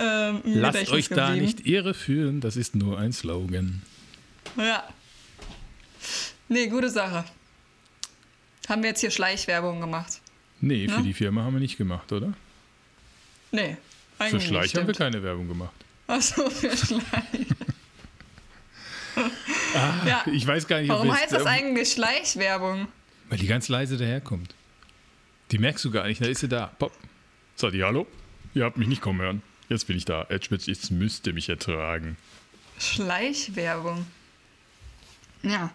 [0.61, 1.47] Lasst Gedächtnis euch da geblieben.
[1.47, 3.83] nicht irreführen, das ist nur ein Slogan.
[4.57, 4.85] Ja.
[6.49, 7.25] Nee, gute Sache.
[8.69, 10.21] Haben wir jetzt hier Schleichwerbung gemacht?
[10.61, 11.03] Nee, für Ne?
[11.05, 12.33] die Firma haben wir nicht gemacht, oder?
[13.53, 13.77] Nee.
[14.19, 15.73] Für eigentlich Schleich nicht, haben wir keine Werbung gemacht.
[16.07, 17.01] Achso, für Schleich.
[20.07, 20.25] ja.
[20.33, 22.89] Ich weiß gar nicht, Warum heißt das eigentlich Schleichwerbung?
[23.29, 24.55] Weil die ganz leise daherkommt.
[25.51, 26.67] Die merkst du gar nicht, da ist sie da.
[26.79, 26.93] Pop.
[27.57, 28.07] Sagt die Hallo?
[28.55, 29.43] Ihr habt mich nicht kommen hören.
[29.69, 30.27] Jetzt bin ich da.
[30.29, 32.17] Edgemitz, jetzt müsst ihr mich ertragen.
[32.79, 34.07] Schleichwerbung.
[35.43, 35.71] Ja.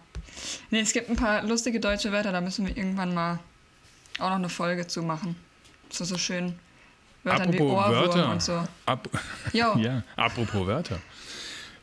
[0.70, 3.38] Nee, es gibt ein paar lustige deutsche Wörter, da müssen wir irgendwann mal
[4.18, 5.36] auch noch eine Folge zu machen.
[5.90, 6.54] So, so schön.
[7.24, 8.30] Wörtern wie Apropos Ohrwurm Wörter.
[8.32, 8.64] und so.
[8.86, 9.08] Ap
[9.52, 11.00] ja, apropos Wörter.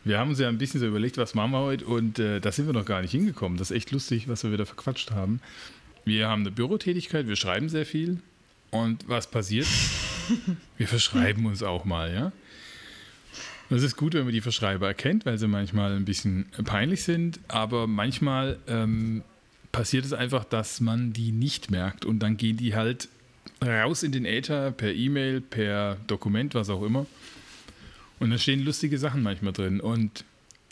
[0.06, 2.52] Wir haben uns ja ein bisschen so überlegt, was machen wir heute und äh, da
[2.52, 3.58] sind wir noch gar nicht hingekommen.
[3.58, 5.40] Das ist echt lustig, was wir wieder verquatscht haben.
[6.06, 8.22] Wir haben eine Bürotätigkeit, wir schreiben sehr viel
[8.72, 9.68] und was passiert?
[10.78, 12.32] wir verschreiben uns auch mal, ja.
[13.70, 17.40] Das ist gut, wenn man die Verschreiber erkennt, weil sie manchmal ein bisschen peinlich sind,
[17.48, 19.24] aber manchmal ähm,
[19.74, 23.10] passiert es einfach, dass man die nicht merkt und dann gehen die halt
[23.62, 27.06] raus in den Äther per E-Mail, per Dokument, was auch immer.
[28.20, 30.24] Und da stehen lustige Sachen manchmal drin und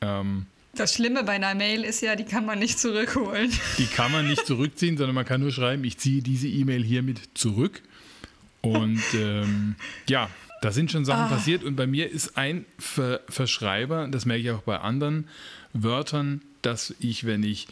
[0.01, 3.51] ähm, Das Schlimme bei einer Mail ist ja, die kann man nicht zurückholen.
[3.77, 7.19] die kann man nicht zurückziehen, sondern man kann nur schreiben, ich ziehe diese E-Mail hiermit
[7.33, 7.81] zurück.
[8.61, 9.75] Und ähm,
[10.07, 10.29] ja,
[10.61, 14.51] da sind schon Sachen passiert und bei mir ist ein Ver Verschreiber, das merke ich
[14.51, 15.27] auch bei anderen
[15.73, 17.67] Wörtern, dass ich, wenn ich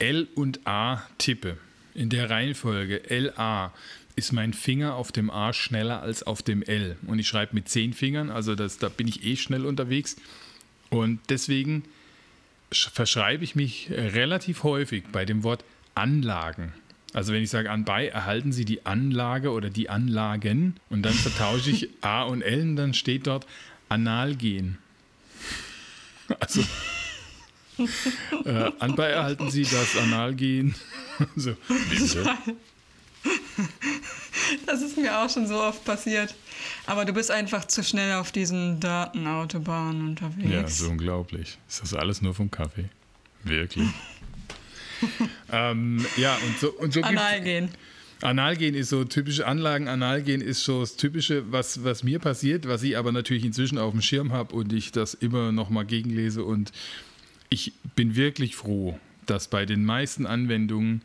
[0.00, 1.56] L und A tippe,
[1.94, 3.72] in der Reihenfolge LA,
[4.16, 6.96] ist mein Finger auf dem A schneller als auf dem L.
[7.06, 10.16] Und ich schreibe mit zehn Fingern, also das, da bin ich eh schnell unterwegs.
[10.90, 11.84] Und deswegen
[12.72, 16.72] sch- verschreibe ich mich relativ häufig bei dem Wort Anlagen.
[17.12, 21.70] Also wenn ich sage anbei, erhalten Sie die Anlage oder die Anlagen und dann vertausche
[21.70, 23.46] ich A und L und dann steht dort
[23.88, 24.78] Analgen.
[26.38, 26.62] Also
[28.44, 30.74] äh, anbei erhalten Sie das Analgen.
[31.36, 31.56] so?
[34.66, 36.34] Das ist mir auch schon so oft passiert.
[36.86, 40.50] Aber du bist einfach zu schnell auf diesen Datenautobahnen unterwegs.
[40.50, 41.58] Ja, so unglaublich.
[41.68, 42.88] Ist das alles nur vom Kaffee?
[43.44, 43.88] Wirklich?
[45.52, 47.70] ähm, ja, und so, und so Analgen.
[48.22, 49.88] Analgen ist so typische Anlagen.
[49.88, 53.92] Analgen ist so das Typische, was, was mir passiert, was ich aber natürlich inzwischen auf
[53.92, 56.44] dem Schirm habe und ich das immer noch mal gegenlese.
[56.44, 56.70] Und
[57.50, 61.02] ich bin wirklich froh, dass bei den meisten Anwendungen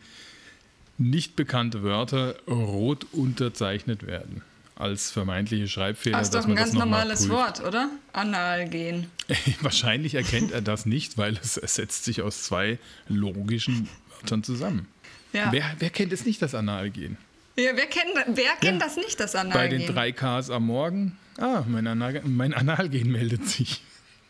[0.97, 4.41] nicht bekannte Wörter rot unterzeichnet werden.
[4.77, 6.17] Als vermeintliche Schreibfehler.
[6.17, 7.29] Das ist doch ein ganz normales.
[7.29, 7.89] Wort, oder?
[8.12, 9.08] Analgen.
[9.62, 12.77] Wahrscheinlich erkennt er das nicht, weil es, setzt sich aus zwei
[13.08, 13.88] logischen
[14.19, 14.88] Wörtern zusammen.
[15.31, 15.51] Ja.
[15.51, 17.17] Wer, wer kennt es nicht, das Analgen?
[17.58, 18.88] ja wer kennt, wer kennt Ja.
[18.88, 19.79] das nicht, das Bei Analgen?
[19.79, 23.81] den drei Ks am Morgen, ah, mein, Anal, mein Analgen meldet sich.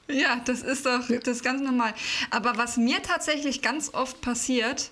[0.08, 1.94] Ja, das ist doch das ist ganz normal.
[2.30, 4.92] Aber was mir tatsächlich ganz oft passiert,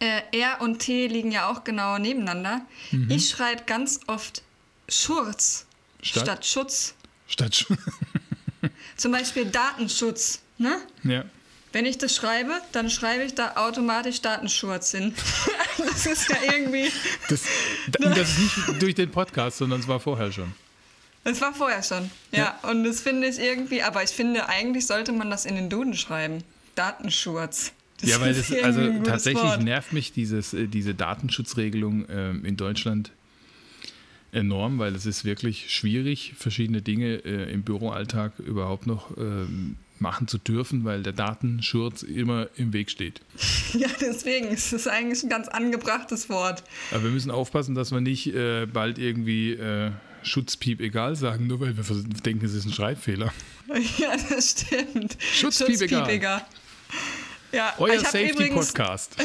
[0.00, 2.62] äh, R und T liegen ja auch genau nebeneinander.
[3.08, 4.42] Ich schreibe ganz oft
[4.88, 5.66] Schurz
[6.02, 6.24] Statt?
[6.24, 6.94] statt Schutz.
[7.28, 7.78] Statt Sch-
[8.96, 10.40] Zum Beispiel Datenschutz.
[10.58, 10.80] Ne?
[11.04, 11.24] ja.
[11.74, 15.14] Wenn ich das schreibe, dann schreibe ich da automatisch Datenschutz hin.
[15.78, 16.92] das ist ja irgendwie.
[17.30, 17.44] Das,
[17.98, 20.54] das ist nicht durch den Podcast, sondern es war vorher schon.
[21.24, 22.10] Es war vorher schon.
[22.32, 22.70] Ja, ja.
[22.70, 25.94] und das finde ich irgendwie, aber ich finde, eigentlich sollte man das in den Duden
[25.94, 26.42] schreiben.
[26.74, 27.72] Datenschutz.
[28.00, 29.62] Das ja, weil das, also tatsächlich Wort.
[29.62, 33.12] nervt mich dieses, äh, diese Datenschutzregelung ähm, in Deutschland
[34.32, 40.26] enorm, weil es ist wirklich schwierig, verschiedene Dinge äh, im Büroalltag überhaupt noch ähm, machen
[40.26, 43.20] zu dürfen, weil der Datenschurz immer im Weg steht.
[43.72, 46.62] Ja, deswegen ist es eigentlich ein ganz angebrachtes Wort.
[46.90, 51.60] Aber wir müssen aufpassen, dass wir nicht äh, bald irgendwie äh, Schutzpiep egal sagen, nur
[51.60, 51.84] weil wir
[52.24, 53.32] denken, es ist ein Schreibfehler.
[53.96, 55.16] Ja, das stimmt.
[55.18, 56.10] Schutzpiep, Schutzpiep egal.
[56.10, 56.46] egal.
[57.52, 59.16] Ja, Euer Safety-Podcast.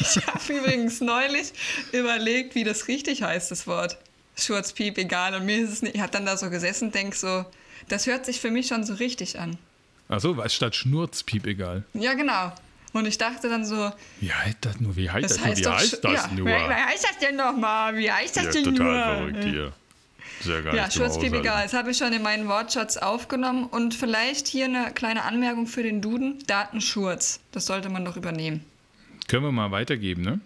[0.00, 1.52] ich habe übrigens neulich
[1.92, 3.98] überlegt, wie das richtig heißt, das Wort.
[4.36, 5.34] Schurzpiep, egal.
[5.34, 5.94] Und mir ist es nicht.
[5.94, 7.44] Ich habe dann da so gesessen und denke so,
[7.88, 9.58] das hört sich für mich schon so richtig an.
[10.08, 11.84] Achso, statt Schnurzpiep egal.
[11.94, 12.52] Ja, genau.
[12.92, 13.90] Und ich dachte dann so.
[14.20, 14.96] Wie heißt das nur?
[14.96, 16.46] Wie heißt das, das, heißt, wie heißt das ja, nur?
[16.46, 17.96] Wie heißt das denn nochmal?
[17.96, 19.32] Wie heißt das ja, denn total nur?
[19.32, 19.72] verrückt hier.
[20.42, 20.74] Sehr geil.
[20.74, 21.62] Ja, Schurzpiep egal.
[21.64, 23.66] Das habe ich schon in meinen Wortschatz aufgenommen.
[23.66, 27.40] Und vielleicht hier eine kleine Anmerkung für den Duden: Datenschurz.
[27.52, 28.64] Das sollte man doch übernehmen.
[29.28, 30.40] Können wir mal weitergeben, ne?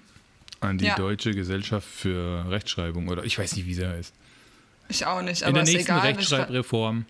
[0.61, 0.97] An die ja.
[0.97, 3.09] Deutsche Gesellschaft für Rechtschreibung.
[3.09, 4.13] Oder ich weiß nicht, wie sie heißt.
[4.89, 5.43] Ich auch nicht.
[5.43, 7.07] Aber in der nächsten egal, Rechtschreibreform.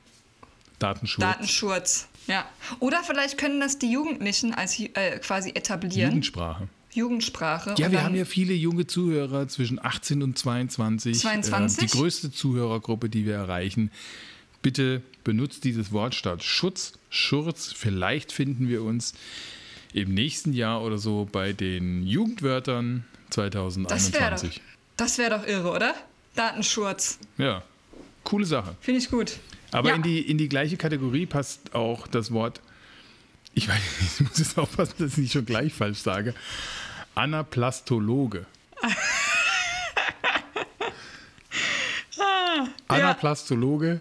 [0.78, 1.22] Datenschutz.
[1.22, 2.44] Datenschutz, ja.
[2.80, 6.10] Oder vielleicht können das die Jugendlichen als äh, quasi etablieren.
[6.10, 6.68] Jugendsprache.
[6.96, 7.74] Jugendsprache.
[7.78, 11.18] Ja, wir haben ja viele junge Zuhörer zwischen 18 und 22.
[11.18, 11.78] 22?
[11.78, 13.90] Äh, die größte Zuhörergruppe, die wir erreichen.
[14.62, 17.72] Bitte benutzt dieses Wort statt Schutz, Schurz.
[17.76, 19.14] Vielleicht finden wir uns
[19.92, 24.60] im nächsten Jahr oder so bei den Jugendwörtern 2021.
[24.96, 25.94] Das wäre doch, wär doch irre, oder?
[26.34, 27.18] Datenschurz.
[27.38, 27.62] Ja,
[28.24, 28.76] coole Sache.
[28.80, 29.38] Finde ich gut.
[29.72, 29.94] Aber ja.
[29.96, 32.60] in, die, in die gleiche Kategorie passt auch das Wort,
[33.54, 33.80] ich weiß
[34.20, 36.34] ich muss jetzt aufpassen, dass ich nicht schon gleich falsch sage,
[37.16, 38.46] Anaplastologe.
[42.18, 44.00] ah, Anaplastologe,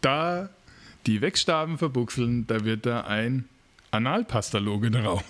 [0.00, 0.50] da
[1.06, 3.48] die Wegstaben verbuchseln, da wird da ein
[3.92, 5.22] Analpastologe daraus.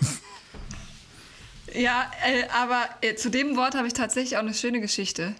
[1.73, 5.35] Ja, äh, aber äh, zu dem Wort habe ich tatsächlich auch eine schöne Geschichte.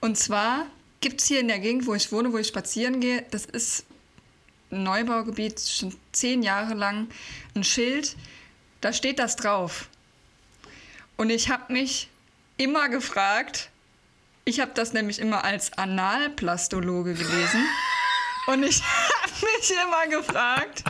[0.00, 0.66] Und zwar
[1.00, 3.84] gibt es hier in der Gegend, wo ich wohne, wo ich spazieren gehe, das ist
[4.70, 7.08] ein Neubaugebiet, schon zehn Jahre lang,
[7.54, 8.16] ein Schild,
[8.80, 9.88] da steht das drauf.
[11.18, 12.08] Und ich habe mich
[12.58, 13.70] immer gefragt,
[14.44, 17.66] ich habe das nämlich immer als Analplastologe gelesen.
[18.46, 20.84] Und ich habe mich immer gefragt,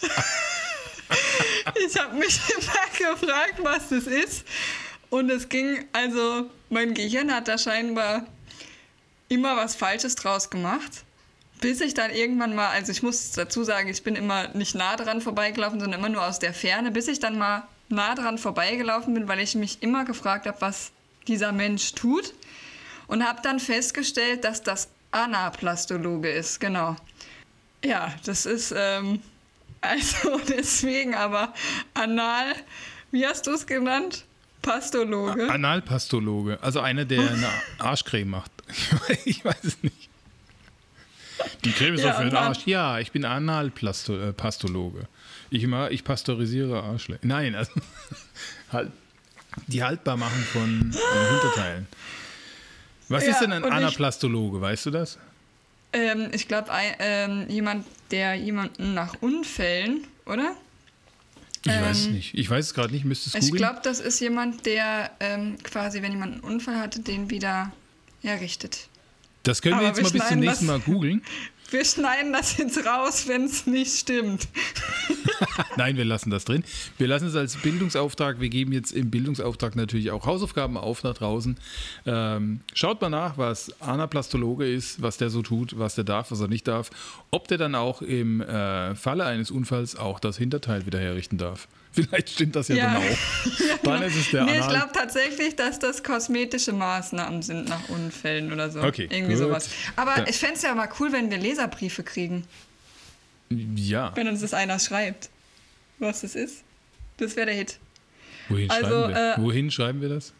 [1.86, 4.46] ich habe mich immer gefragt, was das ist.
[5.10, 8.26] Und es ging, also mein Gehirn hat da scheinbar
[9.28, 11.04] immer was Falsches draus gemacht.
[11.60, 14.96] Bis ich dann irgendwann mal, also ich muss dazu sagen, ich bin immer nicht nah
[14.96, 19.14] dran vorbeigelaufen, sondern immer nur aus der Ferne, bis ich dann mal nah dran vorbeigelaufen
[19.14, 20.92] bin, weil ich mich immer gefragt habe, was
[21.26, 22.34] dieser Mensch tut.
[23.06, 26.96] Und habe dann festgestellt, dass das Anaplastologe ist, genau.
[27.84, 29.20] Ja, das ist, ähm,
[29.80, 31.52] also deswegen aber
[31.92, 32.54] Anal,
[33.10, 34.24] wie hast du es genannt?
[34.62, 35.50] Pastologe.
[35.50, 38.50] Analpastologe, also einer, der eine Arschcreme macht.
[39.24, 40.08] ich weiß es nicht.
[41.64, 42.66] Die Creme ist ja, für den Arsch.
[42.66, 45.06] Ja, ich bin Analpastologe.
[45.50, 47.18] Ich, ich pasteurisiere Arschle.
[47.22, 47.72] Nein, also
[48.72, 48.90] halt,
[49.66, 51.86] die haltbar machen von äh, Hinterteilen.
[53.08, 54.60] Was ja, ist denn ein Anaplastologe?
[54.60, 55.18] Weißt du das?
[55.92, 60.56] Ähm, ich glaube, ähm, jemand, der jemanden nach Unfällen, oder?
[61.64, 62.34] Ich ähm, weiß es nicht.
[62.34, 63.04] Ich weiß es gerade nicht.
[63.04, 63.54] Müsste es googeln?
[63.54, 67.72] Ich glaube, das ist jemand, der ähm, quasi, wenn jemand einen Unfall hatte, den wieder
[68.22, 68.88] errichtet.
[69.44, 71.22] Das können wir Aber jetzt wir mal bis zum nächsten Mal googeln.
[71.74, 74.46] Wir schneiden das jetzt raus, wenn es nicht stimmt.
[75.76, 76.62] Nein, wir lassen das drin.
[76.98, 78.38] Wir lassen es als Bildungsauftrag.
[78.38, 81.56] Wir geben jetzt im Bildungsauftrag natürlich auch Hausaufgaben auf nach draußen.
[82.06, 86.40] Ähm, schaut mal nach, was Anaplastologe ist, was der so tut, was der darf, was
[86.40, 86.90] er nicht darf.
[87.32, 91.66] Ob der dann auch im äh, Falle eines Unfalls auch das Hinterteil wieder herrichten darf.
[91.94, 93.02] Vielleicht stimmt das ja, auch.
[93.04, 93.94] ja, genau.
[93.94, 98.52] Dann ist es der nee, ich glaube tatsächlich, dass das kosmetische Maßnahmen sind nach Unfällen
[98.52, 98.82] oder so.
[98.82, 99.08] Okay.
[99.10, 99.44] Irgendwie gut.
[99.44, 99.70] sowas.
[99.94, 100.26] Aber ja.
[100.28, 102.44] ich fände es ja mal cool, wenn wir Leserbriefe kriegen.
[103.76, 104.12] Ja.
[104.16, 105.30] Wenn uns das einer schreibt,
[105.98, 106.64] was das ist.
[107.18, 107.78] Das wäre der Hit.
[108.48, 109.34] Wohin, also, schreiben wir?
[109.34, 110.32] Äh, Wohin schreiben wir das?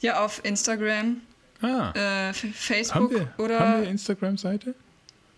[0.00, 1.18] Ja, auf Instagram.
[1.60, 1.92] Ah.
[2.28, 3.60] Äh, Facebook haben wir, oder.
[3.60, 4.74] Haben wir eine Instagram-Seite?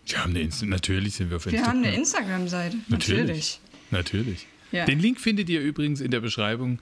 [0.07, 1.65] Ja, haben eine Insta natürlich sind wir auf Instagram.
[1.65, 2.77] Wir haben eine Instagram-Seite.
[2.89, 3.19] Natürlich.
[3.19, 3.61] Natürlich.
[3.91, 4.47] natürlich.
[4.73, 4.85] Ja.
[4.85, 6.79] Den Link findet ihr übrigens in der Beschreibung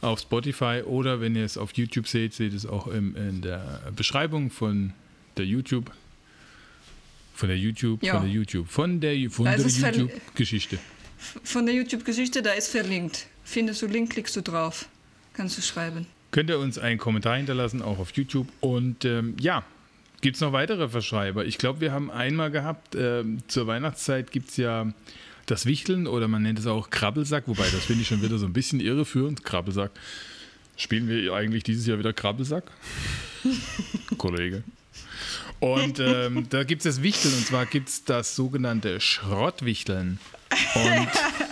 [0.00, 3.92] auf Spotify oder wenn ihr es auf YouTube seht, seht es auch im, in der
[3.96, 4.92] Beschreibung von
[5.36, 5.90] der YouTube.
[7.34, 8.14] Von der YouTube, ja.
[8.14, 10.78] von der YouTube, von der, von der YouTube-Geschichte.
[11.42, 13.26] Von der YouTube-Geschichte, da ist verlinkt.
[13.44, 14.88] Findest du Link, klickst du drauf.
[15.32, 16.06] Kannst du schreiben.
[16.30, 18.46] Könnt ihr uns einen Kommentar hinterlassen, auch auf YouTube.
[18.60, 19.64] Und ähm, ja,
[20.24, 21.44] Gibt es noch weitere Verschreiber?
[21.44, 24.90] Ich glaube, wir haben einmal gehabt, äh, zur Weihnachtszeit gibt es ja
[25.46, 28.46] das Wichteln oder man nennt es auch Krabbelsack, wobei das finde ich schon wieder so
[28.46, 29.44] ein bisschen irreführend.
[29.44, 29.90] Krabbelsack.
[30.76, 32.64] Spielen wir eigentlich dieses Jahr wieder Krabbelsack?
[34.18, 34.64] Kollege.
[35.60, 40.18] Und ähm, da gibt es das Wichteln und zwar gibt es das sogenannte Schrottwichteln.
[40.74, 41.08] Und,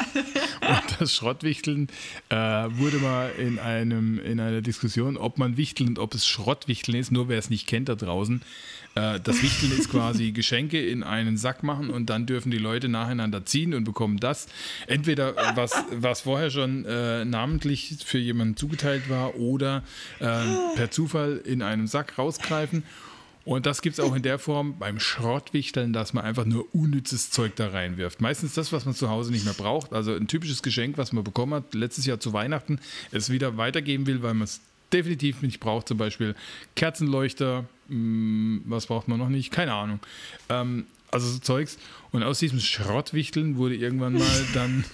[1.02, 1.88] das Schrottwichteln
[2.28, 6.96] äh, wurde mal in, einem, in einer Diskussion, ob man Wichteln und ob es Schrottwichteln
[6.96, 8.40] ist, nur wer es nicht kennt da draußen.
[8.94, 12.88] Äh, das Wichteln ist quasi Geschenke in einen Sack machen und dann dürfen die Leute
[12.88, 14.46] nacheinander ziehen und bekommen das.
[14.86, 19.82] Entweder was, was vorher schon äh, namentlich für jemanden zugeteilt war oder
[20.20, 20.24] äh,
[20.76, 22.84] per Zufall in einem Sack rausgreifen.
[23.44, 27.30] Und das gibt es auch in der Form beim Schrottwichteln, dass man einfach nur unnützes
[27.30, 28.20] Zeug da reinwirft.
[28.20, 29.92] Meistens das, was man zu Hause nicht mehr braucht.
[29.92, 32.78] Also ein typisches Geschenk, was man bekommen hat, letztes Jahr zu Weihnachten,
[33.10, 34.60] es wieder weitergeben will, weil man es
[34.92, 35.88] definitiv nicht braucht.
[35.88, 36.36] Zum Beispiel
[36.76, 39.50] Kerzenleuchter, mh, hm, was braucht man noch nicht?
[39.50, 39.98] Keine Ahnung.
[40.48, 41.78] Ähm, also so Zeugs.
[42.12, 44.84] Und aus diesem Schrottwichteln wurde irgendwann mal dann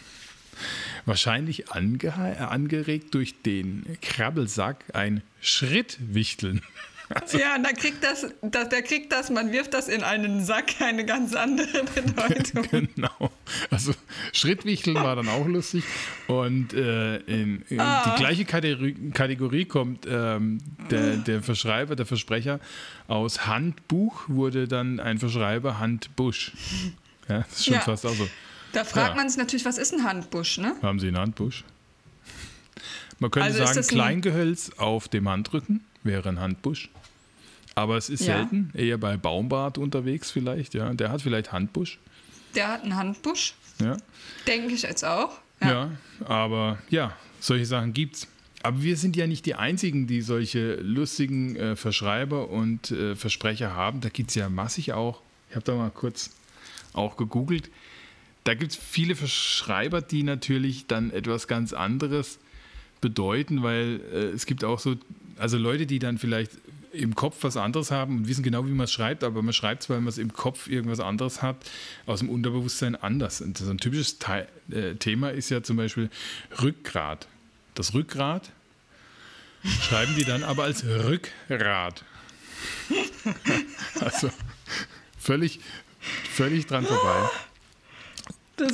[1.04, 2.12] wahrscheinlich ange
[2.48, 6.62] angeregt durch den Krabbelsack ein Schrittwichteln.
[7.08, 10.44] Also, ja, und da kriegt das, das, der kriegt das, man wirft das in einen
[10.44, 12.88] Sack, eine ganz andere Bedeutung.
[12.94, 13.30] genau.
[13.70, 13.94] Also
[14.32, 15.84] Schrittwichteln war dann auch lustig.
[16.26, 18.04] Und äh, in, in ah.
[18.04, 20.58] die gleiche Kategorie, Kategorie kommt ähm,
[20.90, 22.60] der, der Verschreiber, der Versprecher
[23.06, 26.52] aus Handbuch wurde dann ein Verschreiber Handbusch.
[27.28, 27.80] Ja, das ist schon ja.
[27.80, 28.28] fast auch so.
[28.72, 29.14] Da fragt ja.
[29.16, 30.76] man sich natürlich, was ist ein Handbusch, ne?
[30.82, 31.64] Haben Sie einen Handbusch?
[33.18, 36.90] Man könnte also sagen, Kleingehölz auf dem Handrücken wäre ein Handbusch.
[37.78, 38.38] Aber es ist ja.
[38.38, 40.92] selten, eher bei Baumbart unterwegs vielleicht, ja.
[40.94, 42.00] Der hat vielleicht Handbusch.
[42.56, 43.54] Der hat einen Handbusch.
[43.80, 43.96] Ja.
[44.48, 45.38] Denke ich jetzt auch.
[45.60, 45.68] Ja.
[45.68, 45.90] ja,
[46.24, 48.26] aber ja, solche Sachen gibt's.
[48.64, 53.76] Aber wir sind ja nicht die Einzigen, die solche lustigen äh, Verschreiber und äh, Versprecher
[53.76, 54.00] haben.
[54.00, 55.22] Da gibt es ja massig auch.
[55.48, 56.30] Ich habe da mal kurz
[56.94, 57.70] auch gegoogelt.
[58.42, 62.40] Da gibt es viele Verschreiber, die natürlich dann etwas ganz anderes
[63.00, 64.96] bedeuten, weil äh, es gibt auch so,
[65.36, 66.50] also Leute, die dann vielleicht
[66.92, 69.82] im Kopf was anderes haben und wissen genau, wie man es schreibt, aber man schreibt
[69.82, 71.56] es, weil man es im Kopf irgendwas anderes hat,
[72.06, 73.40] aus dem Unterbewusstsein anders.
[73.40, 76.10] Und so ein typisches Teil, äh, Thema ist ja zum Beispiel
[76.62, 77.28] Rückgrat.
[77.74, 78.50] Das Rückgrat
[79.82, 82.04] schreiben die dann aber als Rückgrat.
[84.00, 84.30] also
[85.18, 85.60] völlig,
[86.00, 87.28] völlig dran vorbei.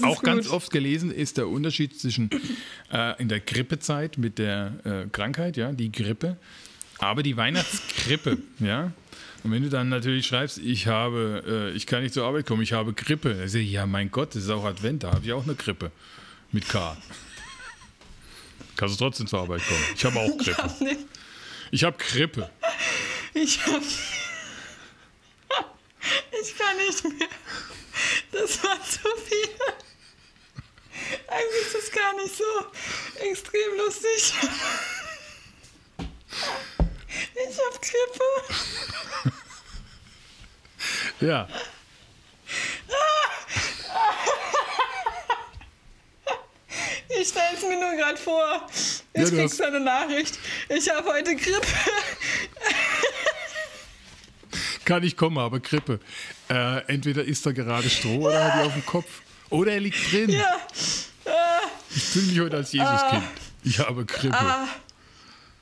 [0.02, 0.24] Auch gut.
[0.24, 2.30] ganz oft gelesen ist der Unterschied zwischen
[2.92, 6.38] äh, in der Grippezeit mit der äh, Krankheit, ja, die Grippe,
[6.98, 8.92] aber die Weihnachtskrippe, ja.
[9.42, 12.62] Und wenn du dann natürlich schreibst, ich habe, äh, ich kann nicht zur Arbeit kommen,
[12.62, 15.32] ich habe Grippe, dann ich, ja, mein Gott, das ist auch Advent, da habe ich
[15.34, 15.92] auch eine Grippe
[16.50, 16.96] mit K.
[18.76, 19.84] Kannst du trotzdem zur Arbeit kommen?
[19.94, 20.96] Ich habe auch Grippe.
[21.70, 22.50] Ich habe Grippe.
[23.34, 23.84] Ich habe.
[26.42, 27.28] Ich kann nicht mehr.
[28.32, 29.48] Das war zu viel.
[31.28, 32.44] Eigentlich ist das gar nicht so
[33.20, 34.34] extrem lustig.
[37.34, 39.34] Ich hab Grippe.
[41.20, 41.48] ja.
[47.20, 48.66] Ich stelle es mir nur gerade vor.
[49.12, 50.38] Ich ja, krieg so eine Nachricht.
[50.68, 51.66] Ich habe heute Grippe.
[54.84, 56.00] Kann ich kommen, aber Grippe.
[56.50, 59.22] Äh, entweder ist er gerade Stroh oder hat er auf dem Kopf.
[59.50, 60.30] Oder er liegt drin.
[60.30, 60.60] Ja.
[61.94, 63.22] Ich fühle mich heute als Jesuskind.
[63.62, 64.36] Ich habe Grippe.
[64.36, 64.68] Ah.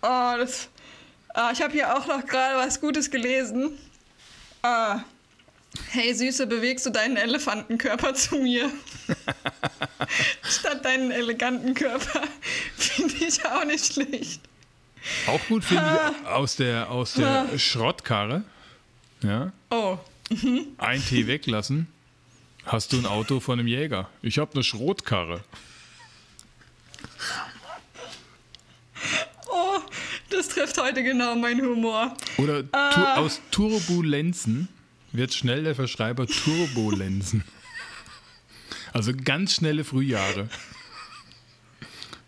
[0.03, 0.69] Oh, das.
[1.35, 3.79] Ah, ich habe hier auch noch gerade was Gutes gelesen.
[4.63, 5.01] Ah.
[5.91, 8.71] Hey Süße, bewegst du deinen Elefantenkörper zu mir?
[10.43, 12.23] Statt deinen eleganten Körper.
[12.77, 14.41] Finde ich auch nicht schlecht.
[15.27, 17.59] Auch gut finde ich aus der, aus der ah.
[17.59, 18.45] Schrottkarre.
[19.23, 19.53] Ja.
[19.71, 19.99] Oh.
[20.31, 20.67] Mhm.
[20.79, 21.89] Ein Tee weglassen.
[22.67, 24.09] Hast du ein Auto von einem Jäger?
[24.23, 25.43] Ich habe eine Schrotkarre.
[29.51, 29.81] Oh,
[30.31, 32.17] das trifft heute genau meinen Humor.
[32.39, 33.17] Oder ah.
[33.17, 34.69] aus Turbulenzen
[35.13, 37.45] wird schnell der Verschreiber Turbulenzen.
[38.93, 40.49] Also ganz schnelle Frühjahre.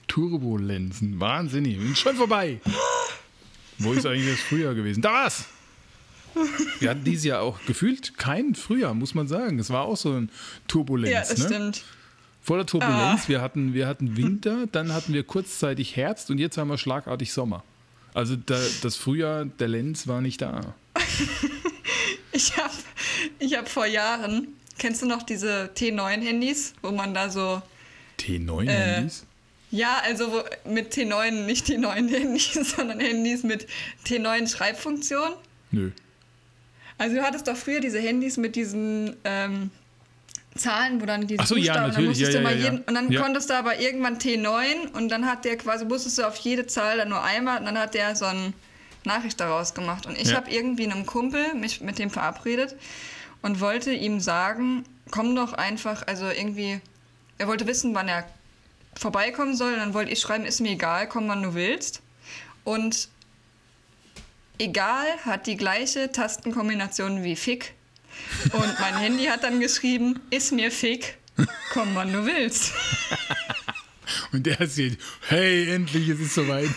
[0.07, 1.20] Turbulenzen.
[1.20, 1.79] Wahnsinnig.
[1.79, 2.61] Bin schon vorbei.
[3.79, 5.03] Wo ist eigentlich das Frühjahr gewesen?
[5.03, 5.47] Da war's!
[6.81, 9.59] Wir hatten dieses Jahr auch gefühlt kein Frühjahr, muss man sagen.
[9.59, 10.31] Es war auch so ein
[10.66, 11.12] Turbulenz.
[11.12, 11.47] Ja, das ne?
[11.47, 11.85] stimmt.
[12.43, 13.22] Voller Turbulenz.
[13.25, 13.29] Ah.
[13.29, 17.33] Wir, hatten, wir hatten Winter, dann hatten wir kurzzeitig Herbst und jetzt haben wir schlagartig
[17.33, 17.62] Sommer.
[18.14, 20.74] Also da, das Frühjahr der Lenz war nicht da.
[22.32, 22.74] ich habe
[23.40, 24.48] ich hab vor Jahren,
[24.78, 27.60] kennst du noch diese T9-Handys, wo man da so.
[28.20, 29.22] T9-Handys?
[29.22, 33.66] Äh, ja, also mit T9, nicht T9-Handys, sondern Handys mit
[34.06, 35.32] T9-Schreibfunktion.
[35.72, 35.90] Nö.
[36.96, 39.72] Also du hattest doch früher diese Handys mit diesen ähm,
[40.57, 42.50] Zahlen, wo dann diese Ach so, ja, Buchstaben, und dann natürlich, musstest ja, du ja,
[42.55, 42.64] ja.
[42.64, 43.20] jeden, und dann Ja.
[43.22, 46.98] konntest du aber irgendwann T9 und dann hat der quasi, musstest du auf jede Zahl
[46.98, 48.52] dann nur einmal und dann hat der so eine
[49.05, 50.07] Nachricht daraus gemacht.
[50.07, 50.36] Und ich Ja.
[50.36, 52.76] habe irgendwie einem Kumpel mich mit dem verabredet
[53.42, 56.80] und wollte ihm sagen, komm doch einfach, also irgendwie,
[57.38, 58.24] er wollte wissen, wann er
[58.96, 62.00] vorbeikommen soll und dann wollte ich schreiben, ist mir egal, komm wann du willst.
[62.62, 63.09] Und
[64.59, 67.74] egal hat die gleiche Tastenkombination wie Fick.
[68.52, 71.16] Und mein Handy hat dann geschrieben, ist mir Fick,
[71.72, 72.72] komm wann du willst.
[74.32, 74.98] Und der sieht,
[75.28, 76.68] hey, endlich, es ist soweit.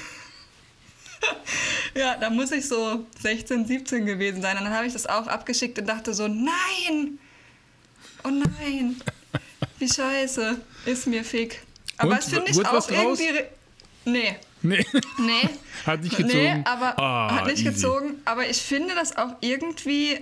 [1.96, 4.58] Ja, da muss ich so 16, 17 gewesen sein.
[4.58, 7.18] Und dann habe ich das auch abgeschickt und dachte so, nein,
[8.24, 9.02] oh nein,
[9.80, 11.62] wie scheiße, ist mir Fick.
[11.98, 13.30] Aber Und, das finde ich auch irgendwie...
[13.30, 13.50] re-
[14.06, 14.86] Nee, Nee,
[15.20, 15.50] nee.
[15.86, 16.64] hat nicht Nee, gezogen.
[16.66, 17.64] aber Ah, hat nicht easy.
[17.74, 18.16] gezogen.
[18.26, 20.20] Aber ich finde das auch irgendwie,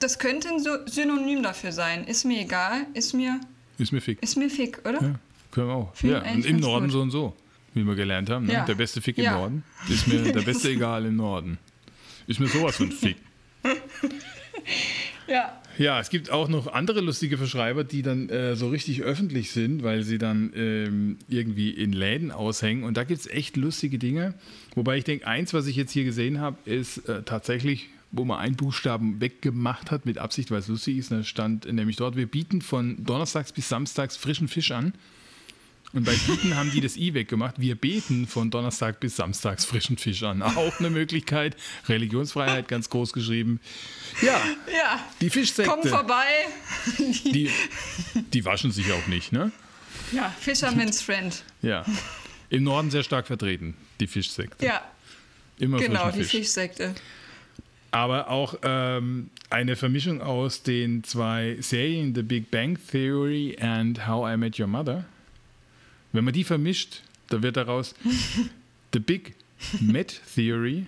[0.00, 2.04] das könnte ein Sy- Synonym dafür sein.
[2.04, 3.40] Ist mir egal, ist mir,
[3.78, 4.22] Ist mir fick.
[4.22, 5.00] ist mir Fick, oder?
[5.02, 5.14] Ja,
[5.50, 5.94] können wir auch.
[5.94, 6.92] Find Ja, und im Norden gut.
[6.92, 7.36] so und so,
[7.74, 8.46] wie wir gelernt haben.
[8.46, 8.52] Ne?
[8.54, 8.64] Ja.
[8.64, 9.32] Der beste Fick im Ja.
[9.38, 9.64] Norden.
[9.88, 11.58] Ist mir der beste egal im Norden.
[12.26, 13.16] Ist mir sowas von Fick.
[15.26, 15.60] Ja.
[15.76, 19.82] Ja, es gibt auch noch andere lustige Verschreiber, die dann äh, so richtig öffentlich sind,
[19.84, 22.82] weil sie dann ähm, irgendwie in Läden aushängen.
[22.82, 24.34] Und da gibt es echt lustige Dinge.
[24.74, 28.38] Wobei ich denke, eins, was ich jetzt hier gesehen habe, ist äh, tatsächlich, wo man
[28.38, 31.10] einen Buchstaben weggemacht hat mit Absicht, weil es lustig ist.
[31.12, 34.94] Da stand nämlich dort, wir bieten von Donnerstags bis Samstags frischen Fisch an.
[35.94, 37.58] Und bei Bieten haben die das I weggemacht.
[37.58, 40.42] Wir beten von Donnerstag bis Samstags frischen Fisch an.
[40.42, 41.56] Auch eine Möglichkeit.
[41.88, 43.58] Religionsfreiheit ganz groß geschrieben.
[44.20, 44.38] Ja,
[44.70, 45.00] Ja.
[45.22, 45.70] die Fischsekte.
[45.72, 46.26] Komm vorbei.
[47.24, 47.48] Die,
[48.34, 49.50] die waschen sich auch nicht, ne?
[50.12, 51.42] Ja, Fisherman's Friend.
[51.62, 51.86] Ja.
[52.50, 54.64] Im Norden sehr stark vertreten, die Fischsekte.
[54.64, 54.82] Ja,
[55.58, 56.30] Immer genau, die Fisch.
[56.30, 56.94] Fischsekte.
[57.90, 64.34] Aber auch ähm, eine Vermischung aus den zwei Serien The Big Bang Theory and How
[64.34, 65.04] I Met Your Mother.
[66.12, 67.94] Wenn man die vermischt, da wird daraus
[68.92, 69.34] The Big
[69.80, 70.86] Met Theory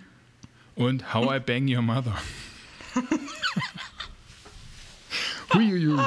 [0.74, 2.16] und How I Bang Your Mother.
[5.54, 5.98] Huiuiui.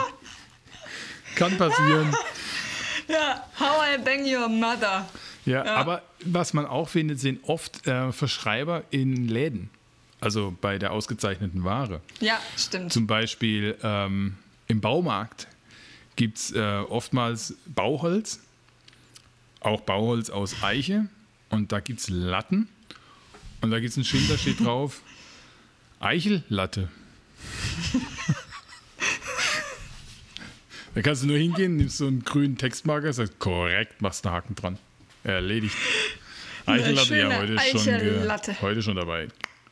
[1.36, 2.16] Kann passieren.
[3.08, 5.10] Ja, How I Bang Your Mother.
[5.46, 9.70] Ja, aber was man auch findet, sind oft äh, Verschreiber in Läden.
[10.24, 11.99] Also bei der ausgezeichneten Ware.
[12.21, 12.93] Ja, stimmt.
[12.93, 15.49] Zum Beispiel ähm, im Baumarkt
[16.15, 18.39] gibt es äh, oftmals Bauholz,
[19.59, 21.07] auch Bauholz aus Eiche.
[21.49, 22.69] Und da gibt es Latten.
[23.59, 25.01] Und da gibt es ein Schild, da steht drauf
[25.99, 26.88] Eichellatte.
[30.95, 34.55] da kannst du nur hingehen, nimmst so einen grünen Textmarker, sagst korrekt, machst einen Haken
[34.55, 34.80] dran.
[35.26, 35.76] Erledigt.
[36.65, 39.28] Eichellatte, ja, heute schon, heute schon dabei.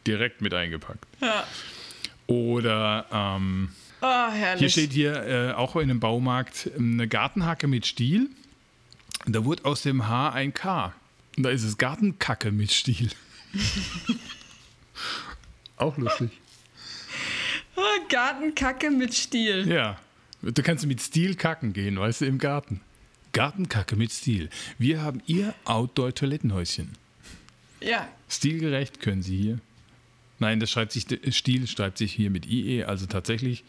[0.08, 1.06] Direkt mit eingepackt.
[1.22, 1.46] Ja.
[2.28, 3.70] Oder ähm,
[4.04, 8.30] Oh, hier steht hier äh, auch in einem Baumarkt ähm, eine Gartenhacke mit Stiel.
[9.28, 10.94] Da wurde aus dem H ein K.
[11.38, 13.10] Und da ist es Gartenkacke mit Stiel.
[15.78, 16.32] auch lustig.
[17.76, 19.68] oh, Gartenkacke mit Stiel.
[19.68, 20.00] Ja.
[20.42, 22.82] Du kannst mit Stil kacken gehen, weißt du, im Garten.
[23.34, 24.50] Gartenkacke mit Stil.
[24.80, 26.90] Wir haben ihr Outdoor-Toilettenhäuschen.
[27.80, 29.60] Ja, Stilgerecht können Sie hier.
[30.42, 33.64] Nein, das schreibt sich, Stil schreibt sich hier mit IE, also tatsächlich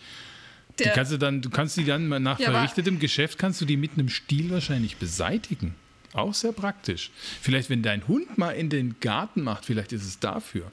[0.78, 3.66] Die der, kannst du dann, du kannst die dann nach Ja, verrichtetem Geschäft kannst du
[3.66, 5.74] die mit einem Stiel wahrscheinlich beseitigen.
[6.14, 7.10] Auch sehr praktisch.
[7.42, 10.72] Vielleicht, wenn dein Hund mal in den Garten macht, vielleicht ist es dafür.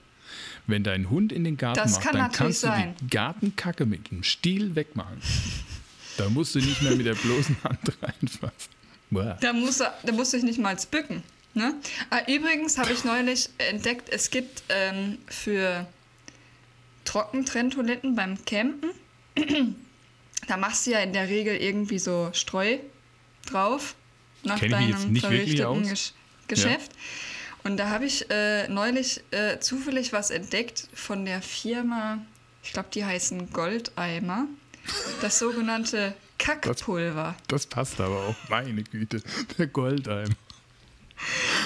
[0.68, 2.94] Wenn dein Hund in den Garten Das macht, kann dann kannst sein.
[2.98, 5.18] du die Gartenkacke mit einem Stiel wegmachen.
[6.18, 8.70] da musst du nicht mehr mit der bloßen Hand reinfassen.
[9.42, 11.24] Da, musst du, da musst du dich nicht mal bücken.
[11.54, 11.74] Ne?
[12.10, 15.88] Ah, übrigens habe ich neulich entdeckt, es gibt ähm, für
[17.06, 18.92] Trockentrenntoiletten beim Campen,
[20.48, 22.78] da machst du ja in der Regel irgendwie so Streu
[23.48, 23.96] drauf
[24.44, 25.84] nach Kenn deinem verrichteten.
[25.84, 26.14] Gesch
[26.48, 26.92] Geschäft.
[27.64, 32.20] Und da habe ich äh, neulich äh, zufällig was entdeckt von der Firma,
[32.64, 34.48] ich glaube, die heißen Goldeimer,
[35.22, 37.36] das sogenannte Kackpulver.
[37.48, 39.22] Das passt aber auch, meine Güte.
[39.58, 40.30] Der Goldeim.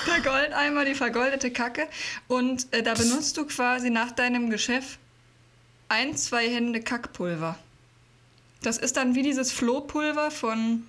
[0.07, 1.87] Der Goldeimer, die vergoldete Kacke.
[2.27, 4.99] Und äh, da benutzt du quasi nach deinem Geschäft
[5.89, 7.57] ein, zwei Hände Kackpulver.
[8.61, 10.83] Das ist dann wie dieses Flohpulver von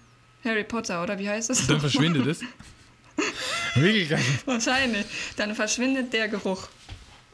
[0.45, 1.67] Harry Potter, oder wie heißt es?
[1.67, 2.41] Dann verschwindet es.
[3.75, 4.23] Wirklich geil.
[4.45, 5.05] Wahrscheinlich.
[5.37, 6.69] Dann verschwindet der Geruch.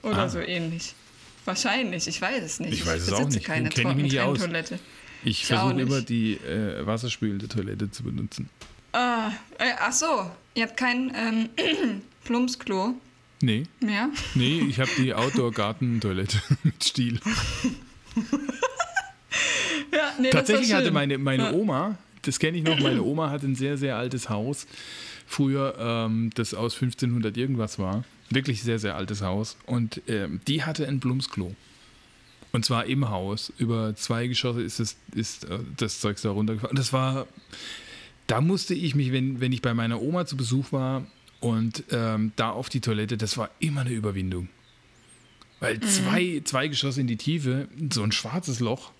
[0.02, 0.28] Oder Ah.
[0.28, 0.94] so ähnlich.
[1.44, 2.72] Wahrscheinlich, ich weiß es nicht.
[2.72, 3.44] Ich weiß es besitze auch nicht.
[3.44, 4.38] keine Kenn ich mich nicht aus.
[4.38, 4.78] Trockentrenntoilette.
[5.24, 8.48] Ich Ich versuche immer die äh, wasserspülende Toilette zu benutzen.
[8.92, 11.48] Ah, äh, ach so, ihr habt kein ähm,
[12.24, 12.94] Plumpsklo
[13.42, 14.10] Nee, mehr?
[14.34, 17.20] nee, ich habe die Outdoor-Garten-Toilette mit Stiel.
[19.92, 21.52] ja, nee, Tatsächlich hatte meine, meine ja.
[21.52, 24.66] Oma, das kenne ich noch, meine Oma hat ein sehr, sehr altes Haus
[25.30, 28.04] früher, ähm, das aus 1500 irgendwas war.
[28.30, 29.56] Wirklich sehr, sehr altes Haus.
[29.66, 31.54] Und ähm, die hatte ein Blumsklo.
[32.52, 33.52] Und zwar im Haus.
[33.58, 36.76] Über zwei Geschosse ist das, ist äh, das Zeugs da runtergefahren.
[36.76, 37.28] Das war,
[38.30, 41.04] da musste ich mich, wenn, wenn ich bei meiner Oma zu Besuch war
[41.40, 44.48] und ähm, da auf die Toilette, das war immer eine Überwindung.
[45.58, 45.82] Weil mhm.
[45.82, 48.92] zwei, zwei Geschosse in die Tiefe, so ein schwarzes Loch,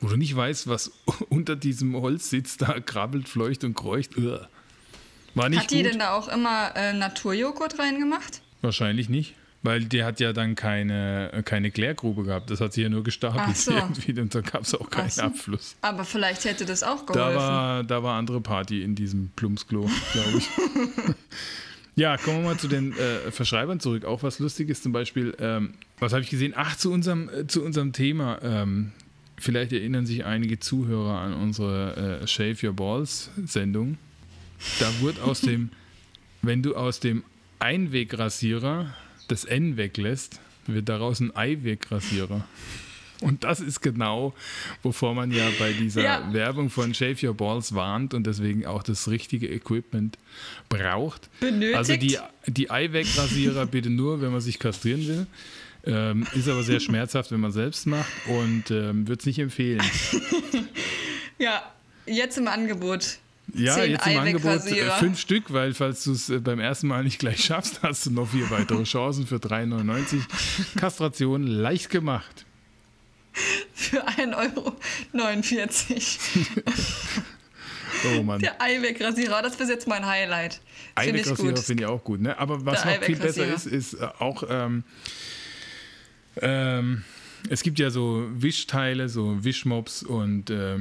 [0.00, 0.92] wo du nicht weißt, was
[1.28, 4.12] unter diesem Holz sitzt, da krabbelt, fleucht und kreucht.
[5.34, 5.92] War nicht Hat die gut.
[5.92, 8.40] denn da auch immer äh, Naturjoghurt reingemacht?
[8.62, 9.34] Wahrscheinlich nicht.
[9.64, 12.50] Weil der hat ja dann keine, keine Klärgrube gehabt.
[12.50, 13.72] Das hat sich ja nur gestapelt so.
[13.74, 15.22] irgendwie und da gab es auch keinen so.
[15.22, 15.74] Abfluss.
[15.80, 17.14] Aber vielleicht hätte das auch geholfen.
[17.14, 20.50] Da war, da war andere Party in diesem Plumpsklo, glaube ich.
[21.96, 24.04] ja, kommen wir mal zu den äh, Verschreibern zurück.
[24.04, 25.34] Auch was Lustiges zum Beispiel.
[25.40, 26.52] Ähm, was habe ich gesehen?
[26.54, 28.40] Ach, zu unserem, äh, zu unserem Thema.
[28.42, 28.92] Ähm,
[29.38, 33.96] vielleicht erinnern sich einige Zuhörer an unsere äh, Shave Your Balls Sendung.
[34.78, 35.70] Da wurde aus dem,
[36.42, 37.24] wenn du aus dem
[37.60, 38.94] Einwegrasierer
[39.28, 42.46] das N weglässt, wird daraus ein Eiwegrasierer.
[43.20, 44.34] Und das ist genau,
[44.82, 46.32] wovor man ja bei dieser ja.
[46.32, 50.18] Werbung von Shave Your Balls warnt und deswegen auch das richtige Equipment
[50.68, 51.30] braucht.
[51.40, 51.76] Benötigt.
[51.76, 55.26] Also die, die Eiwegrasierer bitte nur, wenn man sich kastrieren will.
[55.86, 59.82] Ähm, ist aber sehr schmerzhaft, wenn man selbst macht und ähm, würde es nicht empfehlen.
[61.38, 61.62] ja,
[62.06, 63.18] jetzt im Angebot.
[63.52, 66.88] Ja, Zehn jetzt im Angebot äh, fünf Stück, weil falls du es äh, beim ersten
[66.88, 70.76] Mal nicht gleich schaffst, hast du noch vier weitere Chancen für 3,99.
[70.78, 72.46] Kastration leicht gemacht.
[73.74, 74.76] Für 1,49 Euro.
[78.18, 78.40] oh Mann.
[78.40, 80.60] Der Eiwegrasierer, das ist jetzt mein Highlight.
[80.94, 82.20] Eiwegrasierer finde ich auch gut.
[82.20, 82.38] Ne?
[82.38, 84.44] Aber was Der noch viel besser ist, ist äh, auch.
[84.48, 84.84] Ähm,
[86.40, 87.04] ähm,
[87.50, 90.78] es gibt ja so Wischteile, so Wischmops und äh,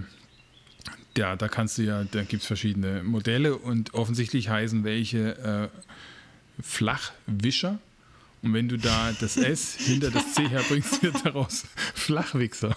[1.18, 5.70] ja, da kannst du ja, da gibt es verschiedene Modelle und offensichtlich heißen welche
[6.57, 7.80] äh, Flachwischer.
[8.41, 12.76] Und wenn du da das S hinter das C herbringst, wird daraus Flachwichser.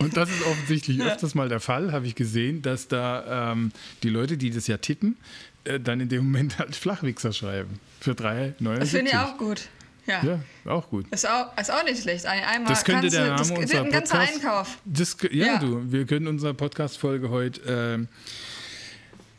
[0.00, 4.10] Und das ist offensichtlich öfters mal der Fall, habe ich gesehen, dass da ähm, die
[4.10, 5.16] Leute, die das ja tippen,
[5.64, 7.80] äh, dann in dem Moment halt Flachwichser schreiben.
[8.00, 8.78] Für 3,79.
[8.78, 9.68] Das finde ich auch gut.
[10.06, 10.22] Ja.
[10.22, 11.06] ja, auch gut.
[11.10, 12.26] Ist auch, ist auch nicht schlecht.
[12.26, 14.78] Einmal das könnte der Name das unserer ein ganzer Einkauf.
[14.84, 18.06] Das, ja, ja, du, wir können unsere Podcast-Folge heute äh,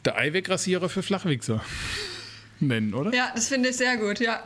[0.05, 1.63] der Eiwegrasierer für Flachwichser
[2.59, 3.13] nennen, oder?
[3.13, 4.43] Ja, das finde ich sehr gut, ja.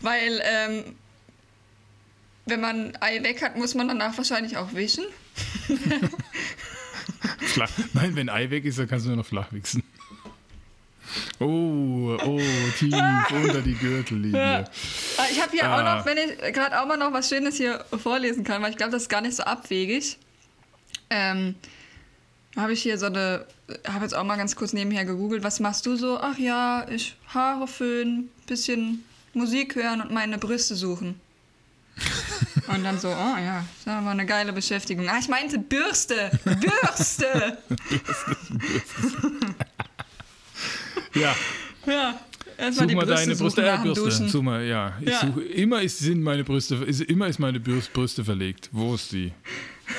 [0.00, 0.96] Weil, ähm,
[2.46, 5.04] wenn man Ei weg hat, muss man danach wahrscheinlich auch wischen.
[7.92, 9.82] Nein, wenn Ei weg ist, dann kannst du nur noch flach wichsen.
[11.40, 12.40] Oh, oh,
[12.78, 12.94] tief
[13.30, 14.64] unter die Gürtellinie.
[15.16, 15.76] Ah, ich habe hier ah.
[15.76, 18.76] auch noch, wenn ich gerade auch mal noch was Schönes hier vorlesen kann, weil ich
[18.76, 20.18] glaube, das ist gar nicht so abwegig.
[21.10, 21.54] Ähm,
[22.56, 23.46] habe ich hier so eine,
[23.86, 26.18] habe jetzt auch mal ganz kurz nebenher gegoogelt, was machst du so?
[26.20, 31.20] Ach ja, ich Haare föhnen, bisschen Musik hören und meine Brüste suchen.
[32.68, 35.08] Und dann so, oh ja, das war eine geile Beschäftigung.
[35.08, 37.58] Ah, ich meinte Bürste, Bürste.
[37.66, 39.54] Bürste, Bürste.
[41.14, 41.34] Ja.
[41.86, 42.20] Ja.
[42.56, 44.28] Erstmal die Brüste deine Brüste, äh, Bürste.
[44.28, 44.98] Such mal, ja.
[45.00, 45.20] Ich ja.
[45.20, 48.68] suche, immer ist, sind meine Brüste, ist, immer ist meine Brüste verlegt.
[48.72, 49.32] Wo ist die?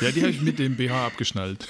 [0.02, 1.68] Ja, die habe ich mit dem BH abgeschnallt.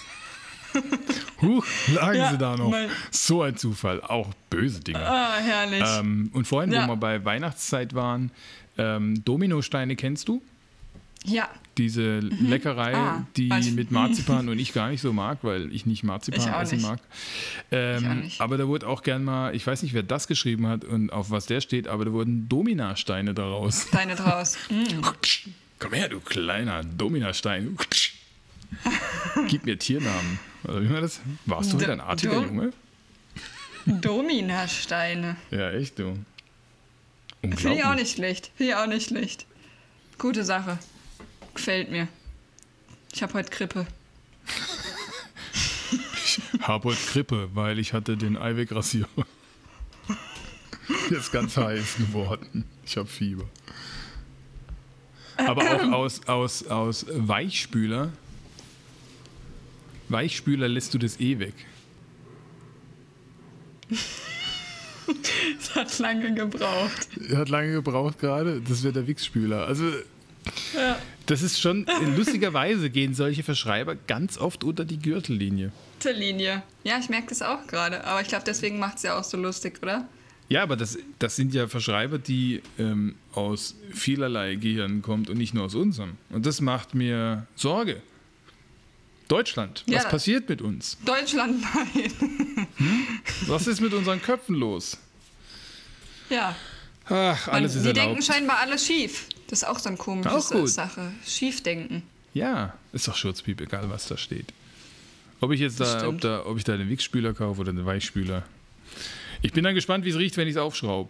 [1.41, 2.73] Huch, lagen ja, sie da noch.
[3.11, 4.01] So ein Zufall.
[4.01, 4.99] Auch böse Dinge.
[4.99, 5.83] Ah, herrlich.
[5.85, 6.85] Ähm, und vorhin, ja.
[6.85, 8.31] wo wir bei Weihnachtszeit waren,
[8.77, 10.41] ähm, Dominosteine kennst du?
[11.25, 11.49] Ja.
[11.77, 12.49] Diese mhm.
[12.49, 16.41] Leckerei, ah, die mit Marzipan und ich gar nicht so mag, weil ich nicht Marzipan
[16.41, 16.87] ich essen nicht.
[16.87, 16.99] mag.
[17.71, 18.29] Ähm.
[18.39, 21.31] Aber da wurde auch gern mal, ich weiß nicht, wer das geschrieben hat und auf
[21.31, 23.87] was der steht, aber da wurden Dominasteine daraus.
[23.87, 24.57] Steine draus.
[24.69, 25.01] Mm.
[25.79, 27.77] Komm her, du kleiner Dominastein.
[29.47, 30.39] Gib mir Tiernamen.
[30.63, 31.21] Also, wie war das?
[31.45, 32.73] Warst du wieder ein artiger Do Junge?
[33.85, 35.37] Dominasteine.
[35.51, 36.17] Ja, echt, du.
[37.41, 38.51] Finde ich auch nicht schlecht.
[38.55, 39.45] Finde ich auch nicht schlecht.
[40.17, 40.77] Gute Sache.
[41.53, 42.07] Gefällt mir.
[43.13, 43.87] Ich habe heute Grippe.
[46.25, 49.07] ich habe heute Grippe, weil ich hatte den Eiwegrasierer.
[51.09, 52.65] Jetzt ganz heiß geworden.
[52.85, 53.45] Ich habe Fieber.
[55.37, 58.11] Aber auch aus, aus, aus Weichspüler.
[60.09, 61.53] Weichspüler lässt du das eh weg.
[65.59, 67.09] Es hat lange gebraucht.
[67.33, 68.61] Hat lange gebraucht gerade.
[68.61, 69.65] Das wäre der Wichsspüler.
[69.65, 69.91] Also,
[70.75, 70.97] ja.
[71.25, 71.85] das ist schon,
[72.15, 75.71] lustigerweise gehen solche Verschreiber ganz oft unter die Gürtellinie.
[76.13, 76.63] Linie.
[76.85, 78.05] Ja, ich merke das auch gerade.
[78.05, 80.07] Aber ich glaube, deswegen macht es ja auch so lustig, oder?
[80.47, 85.53] Ja, aber das, das sind ja Verschreiber, die ähm, aus vielerlei Gehirn kommt und nicht
[85.53, 86.17] nur aus unserem.
[86.29, 88.01] Und das macht mir Sorge.
[89.27, 90.09] Deutschland, was Ja.
[90.09, 90.97] passiert mit uns?
[91.05, 92.67] Deutschland, nein.
[93.45, 94.97] Was ist mit unseren Köpfen los?
[96.29, 96.55] Ja.
[97.05, 98.23] Ach, alles Man, ist die denken erlaubt.
[98.23, 99.25] scheinbar alles schief.
[99.49, 100.67] Das ist auch so eine komische Auch.
[100.67, 101.11] Sache.
[101.25, 102.03] Schiefdenken.
[102.35, 104.53] Ja, ist doch Schurzpiep, egal was da steht.
[105.41, 108.43] Ob ich jetzt da, ob da, ob ich da den Wichsspüler kaufe oder den Weichspüler.
[109.41, 111.09] Ich bin dann gespannt, wie es riecht, wenn ich es aufschraube.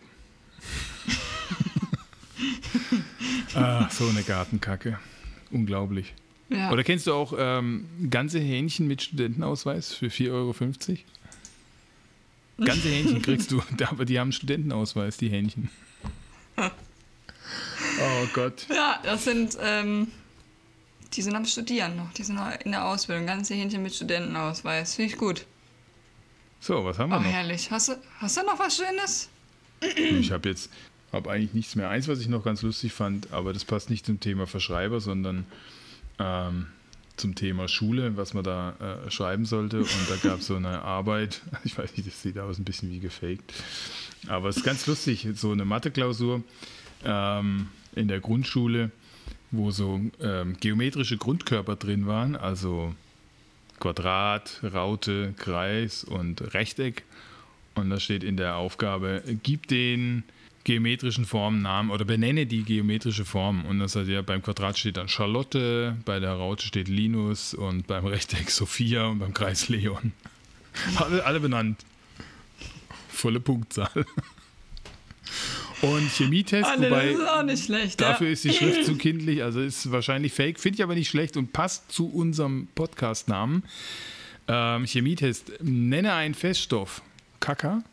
[3.56, 5.00] ah, so eine Gartenkacke.
[5.52, 6.14] Unglaublich.
[6.50, 6.72] Ja.
[6.72, 10.56] Oder kennst du auch ähm, ganze Hähnchen mit Studentenausweis für 4,50 Euro?
[12.66, 15.70] Ganze Hähnchen kriegst du, aber die haben einen Studentenausweis, die Hähnchen.
[18.02, 18.66] Oh Gott.
[18.74, 20.08] ja, das sind, ähm,
[21.14, 22.12] die sind am Studieren noch.
[22.14, 23.26] Die sind noch in der Ausbildung.
[23.26, 24.96] Ganze Hähnchen mit Studentenausweis.
[24.96, 25.46] Finde ich gut.
[26.60, 27.28] So, was haben wir Oh, noch?
[27.30, 27.72] herrlich.
[27.72, 29.30] Hast du, hast du noch was Schönes?
[29.96, 30.70] Ich habe jetzt
[31.12, 31.90] habe eigentlich nichts mehr.
[31.90, 35.46] Eins, was ich noch ganz lustig fand, aber das passt nicht zum Thema Verschreiber, sondern
[36.20, 36.68] ähm,
[37.16, 38.76] zum Thema Schule, was man da
[39.08, 39.80] äh, schreiben sollte.
[39.80, 42.92] Und da gab es so eine Arbeit, ich weiß nicht, das sieht aus ein bisschen
[42.92, 43.54] wie gefaked,
[44.28, 46.44] aber es ist ganz lustig, so eine Mathe-Klausur
[47.04, 48.92] ähm, in der Grundschule,
[49.52, 52.94] wo so ähm, geometrische Grundkörper drin waren, also
[53.80, 57.04] Quadrat, Raute, Kreis und Rechteck.
[57.76, 60.24] Und da steht in der Aufgabe, gib den
[60.64, 63.66] geometrischen Formen Namen oder benenne die geometrische Form.
[63.66, 67.88] Und das heißt ja, beim Quadrat steht dann Charlotte, bei der Raute steht Linus und
[67.88, 70.12] beim Rechteck Sophia und beim Kreis Leon.
[70.98, 71.84] Alle, alle benannt.
[73.10, 74.06] Volle Punktzahl.
[75.82, 78.02] Und Chemietest, Ah, nee, wobei das ist auch nicht schlecht.
[78.02, 78.34] Dafür ja.
[78.34, 81.54] ist die Schrift zu kindlich, also ist wahrscheinlich fake, finde ich aber nicht schlecht und
[81.54, 83.64] passt zu unserem Podcast-Namen.
[84.48, 85.52] Ähm, Chemietest.
[85.62, 87.02] Nenne einen Feststoff.
[87.40, 87.84] Kaka.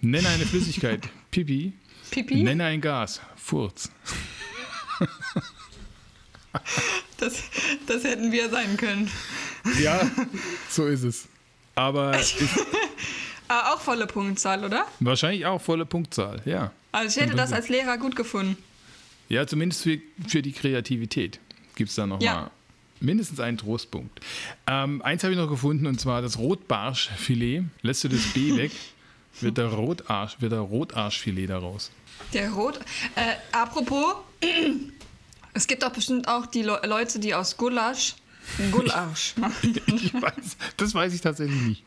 [0.00, 1.08] Nenne eine Flüssigkeit.
[1.30, 1.72] Pipi.
[2.10, 2.42] Pipi?
[2.42, 3.20] Nenne ein Gas.
[3.36, 3.90] Furz.
[7.18, 7.42] Das,
[7.86, 9.10] das hätten wir sein können.
[9.82, 10.00] Ja,
[10.70, 11.28] so ist es.
[11.74, 12.36] Aber ist
[13.48, 14.86] Ah, auch volle Punktzahl, oder?
[15.00, 16.70] wahrscheinlich auch volle Punktzahl, ja.
[16.98, 18.56] Also ich hätte das als Lehrer gut gefunden.
[19.28, 21.38] Ja, zumindest für, für die Kreativität
[21.74, 22.50] gibt es da nochmal Ja.
[23.00, 24.20] mindestens einen Trostpunkt.
[24.66, 27.64] Ähm, eins habe ich noch gefunden und zwar das Rotbarschfilet.
[27.82, 28.72] Lässt du das B weg,
[29.40, 31.90] wird der, Rotarsch, wird der Rotarschfilet daraus.
[32.32, 32.80] Der Rot.
[33.14, 34.16] Äh, apropos,
[35.54, 38.14] es gibt doch bestimmt auch die Le Leute, die aus Gulasch
[38.72, 39.34] Gulasch.
[39.86, 41.84] Ich weiß, das weiß ich tatsächlich nicht.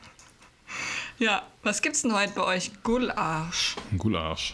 [1.17, 2.71] Ja, was gibt's denn heute bei euch?
[2.83, 3.75] Gulasch.
[3.97, 4.53] Gulasch.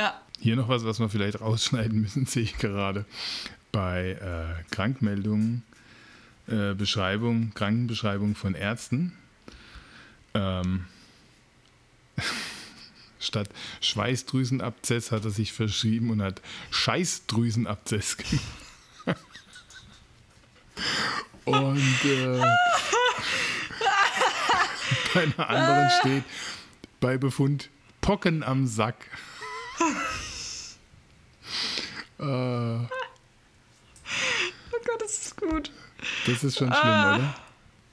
[0.00, 3.04] Ja, Hier noch was, was wir vielleicht rausschneiden müssen, sehe ich gerade.
[3.70, 5.62] Bei äh, Krankmeldungen,
[6.46, 9.12] äh, Beschreibung, Krankenbeschreibung von Ärzten.
[10.32, 10.86] Ähm,
[13.20, 13.50] statt
[13.82, 16.40] Schweißdrüsenabzess hat er sich verschrieben und hat
[16.70, 18.16] Scheißdrüsenabzess.
[21.44, 22.40] Und äh,
[25.12, 26.24] bei einer anderen steht
[27.00, 27.68] bei Befund
[28.00, 29.06] Pocken am Sack.
[32.20, 32.86] Äh, oh
[34.84, 35.70] Gott, das ist gut.
[36.26, 37.34] das ist schon schlimm, oder?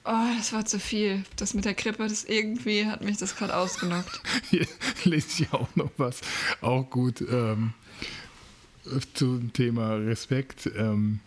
[0.04, 1.24] Oh, das war zu viel.
[1.36, 4.20] Das mit der Krippe, das irgendwie hat mich das gerade ausgenockt.
[4.50, 4.66] Hier
[5.04, 6.20] lese ich auch noch was.
[6.60, 7.72] Auch gut ähm,
[9.14, 10.70] zum Thema Respekt.
[10.76, 11.20] Ähm,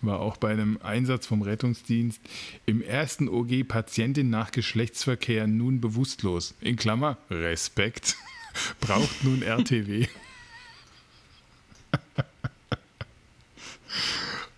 [0.00, 2.20] war auch bei einem Einsatz vom Rettungsdienst
[2.66, 6.54] im ersten OG Patientin nach Geschlechtsverkehr nun bewusstlos.
[6.60, 8.16] In Klammer Respekt.
[8.80, 10.06] Braucht nun RTW.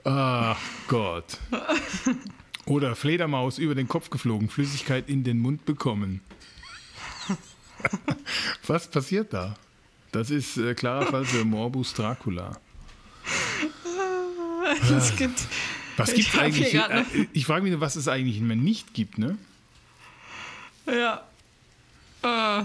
[0.04, 1.38] Ach Gott.
[2.66, 6.20] Oder Fledermaus über den Kopf geflogen, Flüssigkeit in den Mund bekommen.
[8.66, 9.56] Was passiert da?
[10.12, 12.58] Das ist äh, klarer Fall für Morbus Dracula.
[14.96, 15.46] Es gibt.
[15.96, 16.74] Was gibt eigentlich?
[16.74, 19.38] Äh, ich frage mich, nur, was es eigentlich immer nicht gibt, ne?
[20.86, 21.24] Ja.
[22.22, 22.64] Äh.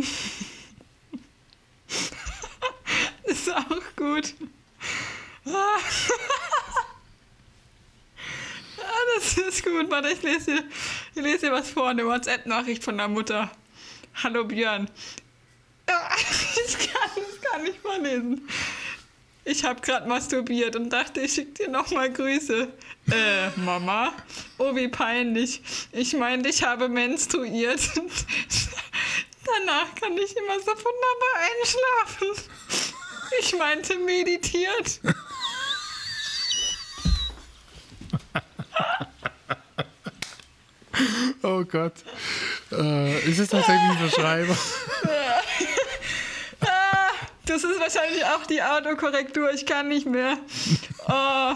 [3.24, 4.34] ist auch gut.
[9.16, 9.90] Das ist gut.
[9.90, 10.64] Warte, ich lese dir,
[11.14, 11.88] ich lese was vor.
[11.88, 13.50] Eine WhatsApp-Nachricht von der Mutter.
[14.22, 14.88] Hallo Björn.
[16.66, 18.48] Ich kann es gar nicht vorlesen.
[19.44, 22.68] Ich habe gerade masturbiert und dachte, ich schicke dir nochmal Grüße.
[23.10, 24.12] Äh, Mama?
[24.58, 25.62] Oh, wie peinlich.
[25.92, 27.80] Ich meinte, ich habe menstruiert.
[29.44, 32.50] Danach kann ich immer so wunderbar einschlafen.
[33.40, 35.00] Ich meinte meditiert.
[41.42, 41.94] Oh Gott.
[42.72, 44.56] Äh, ist es tatsächlich ein Verschreiber?
[47.50, 49.52] Das ist wahrscheinlich auch die Autokorrektur.
[49.52, 50.38] Ich kann nicht mehr.
[51.08, 51.54] Oh,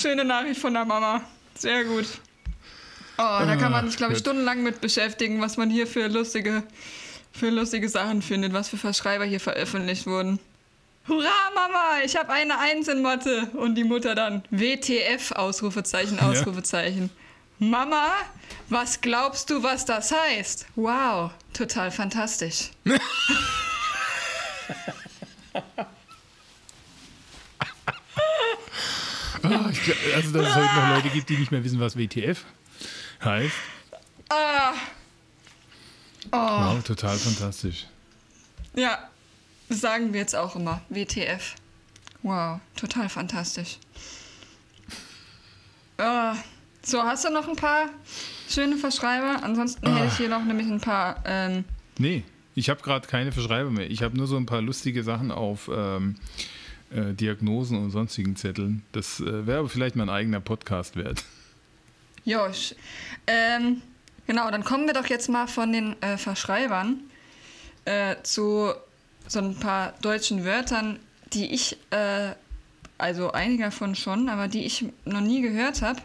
[0.00, 1.20] schöne Nachricht von der Mama.
[1.58, 2.06] Sehr gut.
[3.18, 6.62] Oh, da kann man sich, glaube ich, stundenlang mit beschäftigen, was man hier für lustige,
[7.36, 10.38] für lustige Sachen findet, was für Verschreiber hier veröffentlicht wurden.
[11.06, 13.48] Hurra, Mama, ich habe eine Eins in Mathe.
[13.54, 17.10] Und die Mutter dann, WTF, Ausrufezeichen, Ausrufezeichen.
[17.58, 17.66] Ja.
[17.68, 18.08] Mama,
[18.68, 20.66] was glaubst du, was das heißt?
[20.74, 22.70] Wow, total fantastisch.
[22.84, 22.90] oh,
[29.42, 29.70] glaub,
[30.14, 32.44] also, dass es heute noch Leute gibt, die nicht mehr wissen, was WTF
[33.22, 33.54] heißt.
[34.28, 34.74] Ah.
[36.32, 36.36] Oh.
[36.36, 37.86] Wow, total fantastisch.
[38.74, 39.10] Ja,
[39.68, 40.82] sagen wir jetzt auch immer.
[40.88, 41.54] WTF.
[42.22, 43.78] Wow, total fantastisch.
[45.98, 46.34] Oh.
[46.82, 47.90] So, hast du noch ein paar
[48.48, 49.42] schöne Verschreiber?
[49.42, 49.94] Ansonsten oh.
[49.94, 51.22] hätte ich hier noch nämlich ein paar.
[51.24, 51.64] Ähm,
[51.98, 52.22] nee,
[52.54, 53.90] ich habe gerade keine Verschreiber mehr.
[53.90, 56.14] Ich habe nur so ein paar lustige Sachen auf ähm,
[56.90, 58.82] äh, Diagnosen und sonstigen Zetteln.
[58.92, 61.24] Das äh, wäre aber vielleicht mein eigener Podcast wert.
[62.24, 62.74] Josh.
[63.26, 63.82] Ähm,
[64.26, 67.00] genau, dann kommen wir doch jetzt mal von den äh, Verschreibern
[67.84, 68.72] äh, zu
[69.28, 71.00] so ein paar deutschen Wörtern,
[71.32, 72.30] die ich, äh,
[72.98, 76.00] also einige davon schon, aber die ich noch nie gehört habe.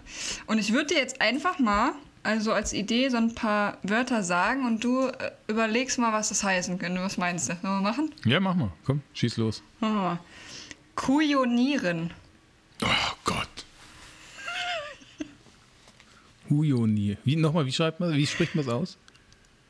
[0.47, 1.93] Und ich würde dir jetzt einfach mal
[2.23, 6.43] also als Idee so ein paar Wörter sagen und du äh, überlegst mal, was das
[6.43, 7.01] heißen könnte.
[7.01, 7.57] Was meinst du?
[7.61, 8.13] Sollen wir machen?
[8.25, 8.71] Ja, mach mal.
[8.85, 9.63] Komm, schieß los.
[9.79, 10.19] Machen wir mal.
[10.95, 12.13] Kujonieren.
[12.83, 13.47] Oh Gott.
[16.51, 17.17] Kujonieren.
[17.23, 18.97] Wie, nochmal, wie schreibt man, wie spricht man es aus?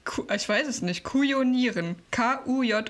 [0.04, 1.04] Ku, ich weiß es nicht.
[1.04, 1.96] Kujonieren.
[2.10, 2.86] K-U-J-O-N-I-E-R-E-N.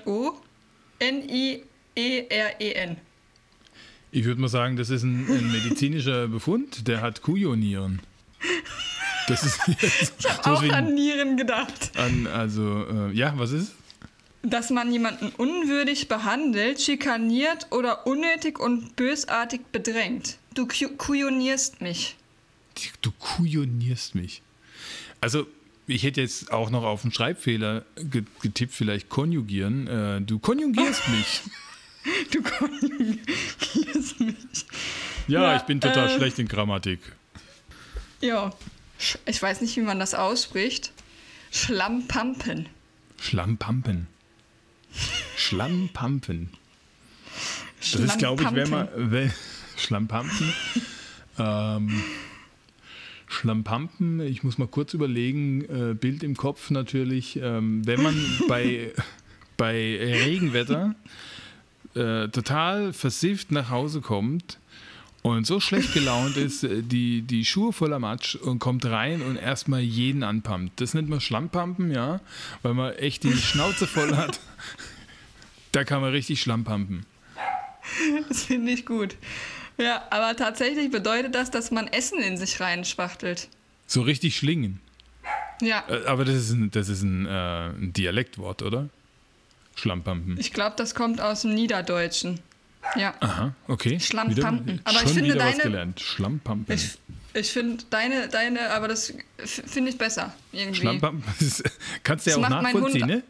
[4.10, 8.00] Ich würde mal sagen, das ist ein, ein medizinischer Befund, der hat Kujonieren.
[9.28, 11.92] Das ist ich habe auch an Nieren gedacht.
[11.94, 13.74] An, also, äh, ja, was ist?
[14.42, 20.38] Dass man jemanden unwürdig behandelt, schikaniert oder unnötig und bösartig bedrängt.
[20.54, 22.16] Du kujonierst mich.
[23.00, 24.42] Du kujonierst mich.
[25.20, 25.46] Also,
[25.86, 27.84] ich hätte jetzt auch noch auf einen Schreibfehler
[28.40, 29.86] getippt, vielleicht konjugieren.
[29.86, 31.42] Äh, du konjugierst mich.
[32.30, 34.66] Du konjugierst mich.
[35.28, 37.00] Ja, ja ich bin total äh, schlecht in Grammatik.
[38.20, 38.52] Ja,
[39.26, 40.92] ich weiß nicht, wie man das ausspricht.
[41.50, 42.68] Schlammpampen.
[43.20, 44.06] Schlammpampen.
[45.36, 46.50] Schlammpampen.
[47.80, 48.88] Das ist, glaube ich, wenn man.
[48.94, 49.32] Wenn,
[49.76, 50.52] Schlammpampen.
[51.38, 52.02] ähm,
[53.42, 57.40] Schlammpampen, ich muss mal kurz überlegen, äh, Bild im Kopf natürlich.
[57.42, 58.14] Ähm, wenn man
[58.48, 58.92] bei,
[59.56, 59.72] bei
[60.24, 60.94] Regenwetter
[61.94, 64.60] äh, total versifft nach Hause kommt
[65.22, 69.34] und so schlecht gelaunt ist, äh, die, die Schuhe voller Matsch und kommt rein und
[69.34, 70.80] erstmal jeden anpumpt.
[70.80, 72.20] Das nennt man Schlammpampen, ja,
[72.62, 74.38] weil man echt die Schnauze voll hat.
[75.72, 77.06] Da kann man richtig Schlammpampen.
[78.28, 79.16] Das finde ich gut.
[79.82, 83.48] Ja, aber tatsächlich bedeutet das, dass man Essen in sich reinspachtelt.
[83.86, 84.80] So richtig schlingen.
[85.60, 85.84] Ja.
[85.88, 88.88] Äh, aber das ist ein, das ist ein, äh, ein Dialektwort, oder?
[89.74, 90.38] Schlammpampen.
[90.38, 92.40] Ich glaube, das kommt aus dem Niederdeutschen.
[92.96, 93.14] Ja.
[93.20, 93.98] Aha, okay.
[94.00, 94.80] Schlammpampen.
[94.84, 95.56] Aber Schon ich finde wieder deine.
[95.56, 96.00] Was gelernt.
[96.00, 96.74] Schlammpampen.
[96.74, 96.98] Ich,
[97.32, 100.34] ich finde deine, deine, aber das finde ich besser.
[100.52, 100.80] Irgendwie.
[100.80, 101.24] Schlammpampen.
[102.02, 103.22] Kannst du ja auch nachvollziehen, ne?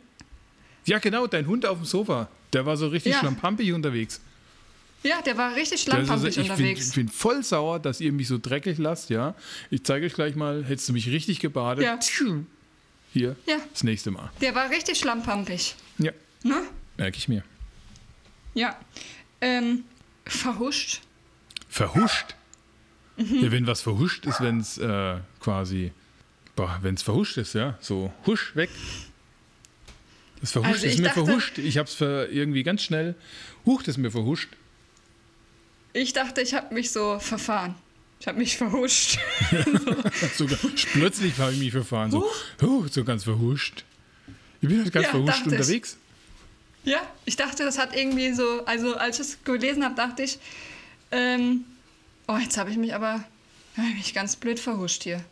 [0.84, 2.28] Ja, genau, dein Hund auf dem Sofa.
[2.52, 3.20] Der war so richtig ja.
[3.20, 4.20] schlampampig unterwegs.
[5.02, 6.88] Ja, der war richtig schlampampig also, unterwegs.
[6.88, 9.34] Ich bin voll sauer, dass ihr mich so dreckig lasst, ja.
[9.70, 11.84] Ich zeige euch gleich mal, hättest du mich richtig gebadet.
[11.84, 11.98] Ja.
[13.12, 13.58] Hier, ja.
[13.72, 14.30] das nächste Mal.
[14.40, 15.74] Der war richtig schlampampig.
[15.98, 16.12] Ja.
[16.44, 16.62] Ne?
[16.96, 17.42] Merke ich mir.
[18.54, 18.78] Ja.
[19.40, 19.84] Ähm,
[20.24, 21.02] verhuscht.
[21.68, 22.36] Verhuscht?
[23.16, 23.42] Mhm.
[23.42, 25.92] Ja, wenn was verhuscht ist, wenn es äh, quasi,
[26.80, 28.70] wenn es verhuscht ist, ja, so husch, weg.
[30.40, 31.58] Das verhuscht also ist mir dachte, verhuscht.
[31.58, 33.14] Ich habe es irgendwie ganz schnell,
[33.66, 34.48] huch, das ist mir verhuscht.
[35.92, 37.74] Ich dachte, ich habe mich so verfahren.
[38.20, 39.18] Ich habe mich verhuscht.
[40.36, 40.46] so,
[40.92, 42.10] plötzlich habe ich mich verfahren.
[42.10, 42.30] So,
[42.60, 43.84] huh, so ganz verhuscht.
[44.60, 45.98] Ich bin halt ganz ja, verhuscht unterwegs.
[46.84, 46.92] Ich.
[46.92, 50.38] Ja, ich dachte, das hat irgendwie so, also als ich es gelesen habe, dachte ich,
[51.10, 51.64] ähm,
[52.28, 53.24] oh, jetzt habe ich mich aber
[53.76, 55.24] hab mich ganz blöd verhuscht hier.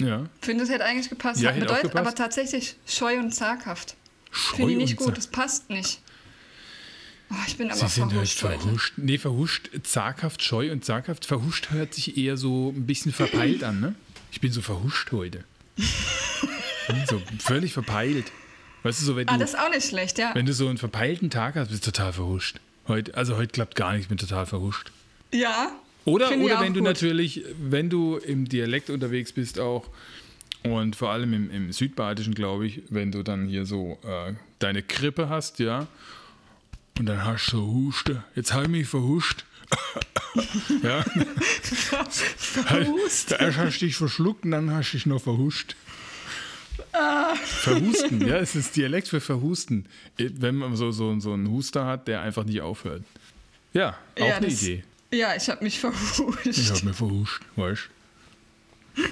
[0.00, 0.26] Ja.
[0.40, 1.40] Finde, es hätte eigentlich gepasst.
[1.40, 1.96] Ja, hat bedeutet gepasst.
[1.96, 3.94] aber tatsächlich scheu und zaghaft.
[4.30, 6.00] Finde ich nicht gut, das passt nicht.
[7.32, 8.42] Oh, ich bin aber Sie sind halt verhuscht.
[8.42, 8.92] Halt verhuscht.
[8.96, 11.24] Nee, verhuscht, zaghaft, scheu und zaghaft.
[11.24, 13.94] Verhuscht hört sich eher so ein bisschen verpeilt an, ne?
[14.30, 15.44] Ich bin so verhuscht heute.
[17.08, 18.26] so völlig verpeilt.
[18.82, 20.34] Weißt du, so, wenn ah, du, das ist auch nicht schlecht, ja.
[20.34, 22.60] Wenn du so einen verpeilten Tag hast, bist du total verhuscht.
[22.88, 24.90] Heute, also heute klappt gar nichts, ich bin total verhuscht.
[25.32, 25.72] Ja.
[26.04, 26.88] Oder, oder wenn du gut.
[26.88, 29.88] natürlich, wenn du im Dialekt unterwegs bist, auch
[30.64, 34.82] Und vor allem im, im Südbadischen, glaube ich, wenn du dann hier so äh, deine
[34.82, 35.86] Krippe hast, ja,
[36.98, 38.24] und dann hast du so Huste.
[38.34, 39.44] Jetzt habe ich mich verhuscht.
[40.82, 41.02] ja.
[42.36, 43.32] Verhust.
[43.32, 45.76] Erst hast du dich verschluckt und dann hast du dich noch verhuscht.
[47.44, 49.86] Verhusten, ja, es ist Dialekt für Verhusten.
[50.18, 53.02] Wenn man so, so, so einen Huster hat, der einfach nicht aufhört.
[53.72, 54.84] Ja, auch Ja, eine das- Idee.
[55.10, 56.46] Ja, ich habe mich verhuscht.
[56.46, 57.88] Ich habe mir verhuscht, weißt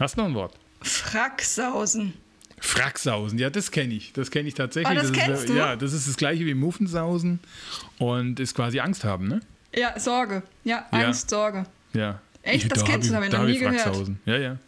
[0.00, 0.54] Hast du noch ein Wort?
[0.80, 2.14] Fracksausen.
[2.62, 4.12] Fracksausen, ja, das kenne ich.
[4.12, 4.96] Das kenne ich tatsächlich.
[4.96, 5.54] Oh, das ist, kennst äh, du?
[5.54, 7.40] Ja, das ist das gleiche wie Muffensausen
[7.98, 9.40] und ist quasi Angst haben, ne?
[9.74, 10.44] Ja, Sorge.
[10.62, 11.06] Ja, Ja.
[11.06, 11.66] Angst, Sorge.
[11.92, 12.20] Ja.
[12.42, 12.70] Echt?
[12.70, 14.10] Das da kennst du, hab hab ich noch nie gehört.
[14.26, 14.58] Ja, ja.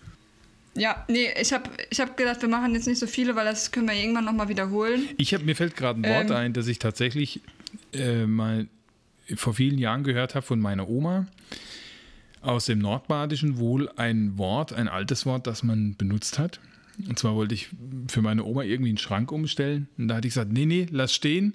[0.77, 3.71] Ja, nee, ich habe ich hab gedacht, wir machen jetzt nicht so viele, weil das
[3.71, 5.09] können wir irgendwann nochmal wiederholen.
[5.17, 6.37] Ich hab, mir fällt gerade ein Wort Ähm.
[6.37, 7.43] ein, das ich tatsächlich
[7.93, 8.67] äh, mal
[9.37, 11.27] vor vielen Jahren gehört habe von meiner Oma.
[12.41, 16.59] Aus dem Nordbadischen wohl ein Wort, ein altes Wort, das man benutzt hat.
[17.09, 17.69] Und zwar wollte ich
[18.09, 19.89] für meine Oma irgendwie einen Schrank umstellen.
[19.99, 21.55] Und da hatte ich gesagt, nee, nee, lass stehen.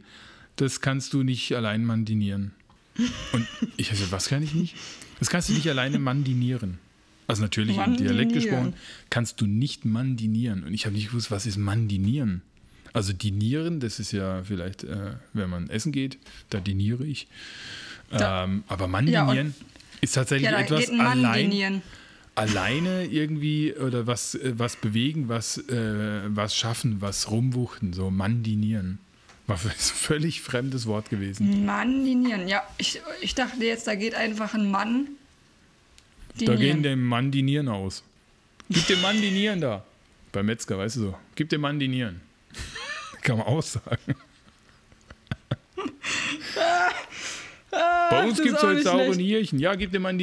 [0.56, 2.52] Das kannst du nicht allein mandinieren.
[3.32, 4.76] Und ich habe gesagt, was kann ich nicht?
[5.20, 6.80] Das kannst du nicht alleine mandinieren.
[7.28, 8.34] Also natürlich im Dialekt Mandinieren.
[8.34, 8.74] gesprochen,
[9.10, 10.64] kannst du nicht mandinieren.
[10.64, 12.42] Und ich habe nicht gewusst, was ist mandinieren?
[12.92, 16.18] Also dinieren, das ist ja vielleicht, äh, wenn man essen geht,
[16.50, 17.28] da diniere ich.
[18.12, 19.54] Ähm, aber mandinieren
[20.02, 21.84] ist tatsächlich Ja, da etwas allein.
[22.40, 29.00] Alleine irgendwie oder was, äh, was bewegen, was, äh, was schaffen, was rumwuchten, so mandinieren.
[29.48, 31.66] War ein völlig fremdes Wort gewesen.
[31.66, 32.48] Mann dinieren.
[32.48, 35.08] Ja, ich, ich dachte jetzt, da geht einfach ein Mann
[36.38, 38.04] Da gehen dem Mann dinieren aus.
[38.70, 39.84] Gib dem Mann dinieren da.
[40.32, 41.18] Beim Metzger, weißt du so.
[41.36, 42.22] Gib dem Mann dinieren.
[43.22, 43.98] Kann man auch sagen.
[47.72, 49.16] Bei uns gibt es heute saure.
[49.16, 49.60] Nierchen.
[49.60, 50.18] Ja, gib dem Mann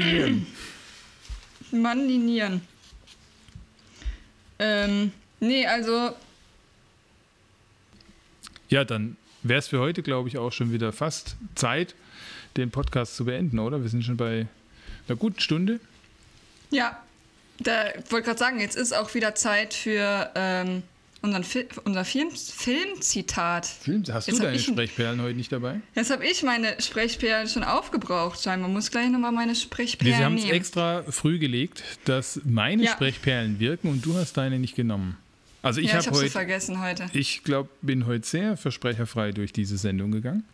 [1.77, 1.83] dinieren.
[1.83, 2.61] Mann dinieren.
[4.59, 6.15] Ähm, nee, also,
[8.69, 11.95] Ja, dann wäre es für heute, glaube ich, auch schon wieder fast Zeit,
[12.57, 13.83] den Podcast zu beenden, oder?
[13.83, 14.47] Wir sind schon bei
[15.09, 15.81] einer guten Stunde.
[16.71, 17.01] ja,
[17.59, 20.83] da wollte gerade sagen, jetzt ist auch wieder Zeit für ähm,
[21.27, 23.67] unseren Fi unser Film Filmzitat.
[23.67, 25.81] Film, hast Jetzt du deine ich Sprechperlen heute nicht dabei?
[25.95, 28.69] Jetzt habe ich meine Sprechperlen schon aufgebraucht, scheinbar.
[28.71, 32.93] Muss gleich nochmal meine Nee, Sprechperlen sie haben es extra früh gelegt, dass meine Ja.
[32.93, 35.17] Sprechperlen wirken und du hast deine nicht genommen.
[35.63, 37.07] Also ich ja, ich habe heute, vergessen heute.
[37.13, 40.45] ich glaube, bin heute sehr versprecherfrei durch diese Sendung gegangen.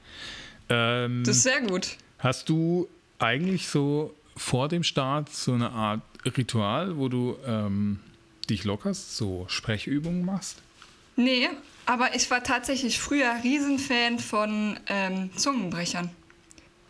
[0.69, 1.97] Ähm, Das ist sehr gut.
[2.19, 7.99] hast du eigentlich so vor dem Start so eine Art Ritual, wo du ähm,
[8.51, 10.59] dich lockerst, so Sprechübungen machst?
[11.17, 11.49] Nee,
[11.87, 16.11] aber ich war tatsächlich früher Riesenfan von ähm, Zungenbrechern.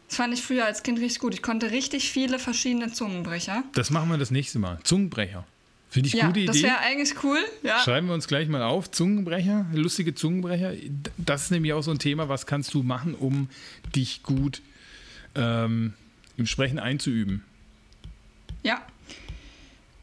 [0.08, 1.34] Das fand ich früher als Kind richtig gut.
[1.34, 3.64] Ich konnte richtig viele verschiedene Zungenbrecher.
[3.74, 4.78] Das machen wir das nächste Mal.
[4.84, 5.46] Zungenbrecher.
[5.88, 6.66] Finde ich Ja, gute das Idee.
[6.68, 7.38] wäre eigentlich cool.
[7.62, 7.78] Ja.
[7.80, 8.90] Schreiben wir uns gleich mal auf.
[8.90, 10.72] Zungenbrecher, lustige Zungenbrecher.
[11.18, 13.48] Das ist nämlich auch so ein Thema, was kannst du machen, um
[13.94, 14.62] dich gut
[15.34, 15.94] ähm,
[16.36, 17.42] im Sprechen einzuüben.
[18.62, 18.80] ja.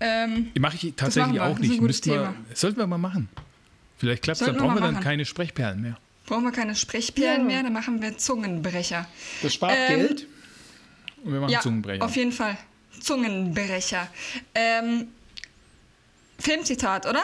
[0.01, 1.81] Ähm, Mache ich tatsächlich auch nicht.
[1.81, 2.33] wir, Thema.
[2.53, 3.27] sollten wir mal machen.
[3.97, 5.03] Vielleicht klappt es, dann brauchen wir mal dann machen.
[5.03, 5.97] keine Sprechperlen mehr.
[6.25, 7.43] brauchen wir keine Sprechperlen Ja.
[7.47, 9.07] mehr, dann machen wir Zungenbrecher.
[9.41, 10.27] Das spart Ähm, Geld.
[11.23, 12.05] Und wir machen Ja, Zungenbrecher.
[12.05, 12.57] auf jeden Fall.
[13.01, 14.07] Zungenbrecher.
[14.55, 15.07] Ähm,
[16.39, 17.23] Filmzitat, oder?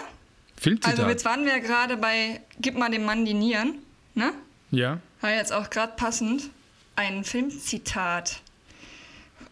[0.57, 0.99] Filmzitat.
[0.99, 3.75] Also jetzt waren wir gerade bei Gib mal dem Mann die Nieren.
[4.15, 4.33] Ne?
[4.71, 4.99] ja.
[5.21, 6.49] War jetzt auch gerade passend.
[6.97, 8.41] Ein Filmzitat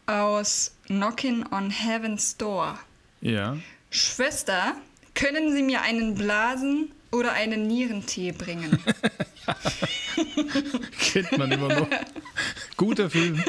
[0.06, 2.78] aus Knockin' on Heaven's Door.
[3.24, 3.58] Ja.
[3.90, 4.76] Schwester,
[5.16, 8.78] können Sie mir einen Blasen oder einen Nierentee bringen?
[11.00, 11.88] Kennt man immer noch.
[12.76, 13.42] Guter Film.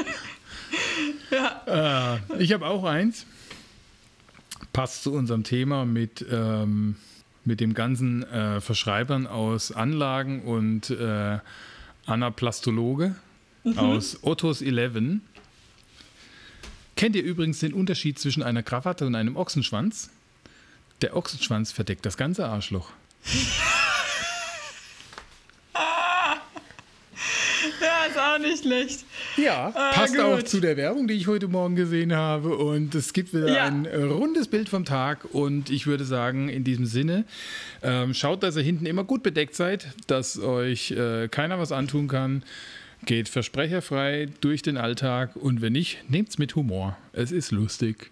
[1.66, 3.27] Äh, ich habe auch eins.
[4.72, 6.95] Passt zu unserem Thema mit, ähm,
[7.45, 11.39] mit dem ganzen äh, Verschreibern aus Anlagen und äh,
[12.07, 13.16] Anaplastologe
[13.75, 15.20] aus Ottos 11.
[16.97, 20.11] Kennt ihr übrigens den Unterschied zwischen einer Krawatte und einem Ochsenschwanz?
[21.03, 22.90] Der Ochsenschwanz verdeckt das ganze Arschloch.
[27.80, 29.05] ja, ist auch nicht schlecht.
[29.36, 30.24] Ja, passt gut.
[30.24, 32.57] auch zu der Werbung, die ich heute Morgen gesehen habe.
[32.57, 33.64] Und es gibt wieder Ja.
[33.64, 35.24] ein äh, rundes Bild vom Tag.
[35.32, 37.24] Und ich würde sagen, in diesem Sinne,
[37.82, 42.09] ähm, schaut, dass ihr hinten immer gut bedeckt seid, dass euch äh, keiner was antun
[42.09, 42.45] kann.
[43.07, 45.36] Geht versprecherfrei durch den Alltag.
[45.36, 46.96] Und wenn nicht, nehmt's mit Humor.
[47.12, 48.11] Es ist lustig.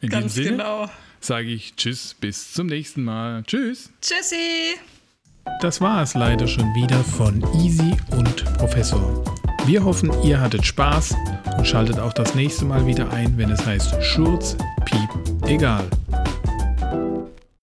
[0.00, 0.90] In Ganz diesem Sinne genau.
[1.20, 3.42] sage ich Tschüss, bis zum nächsten Mal.
[3.44, 3.90] Tschüss.
[4.00, 4.76] Tschüssi!
[5.60, 9.24] Das war es leider schon wieder von Easy und Professor.
[9.64, 11.14] Wir hoffen, ihr hattet Spaß
[11.56, 15.88] und schaltet auch das nächste Mal wieder ein, wenn es heißt Schurz, Piep egal.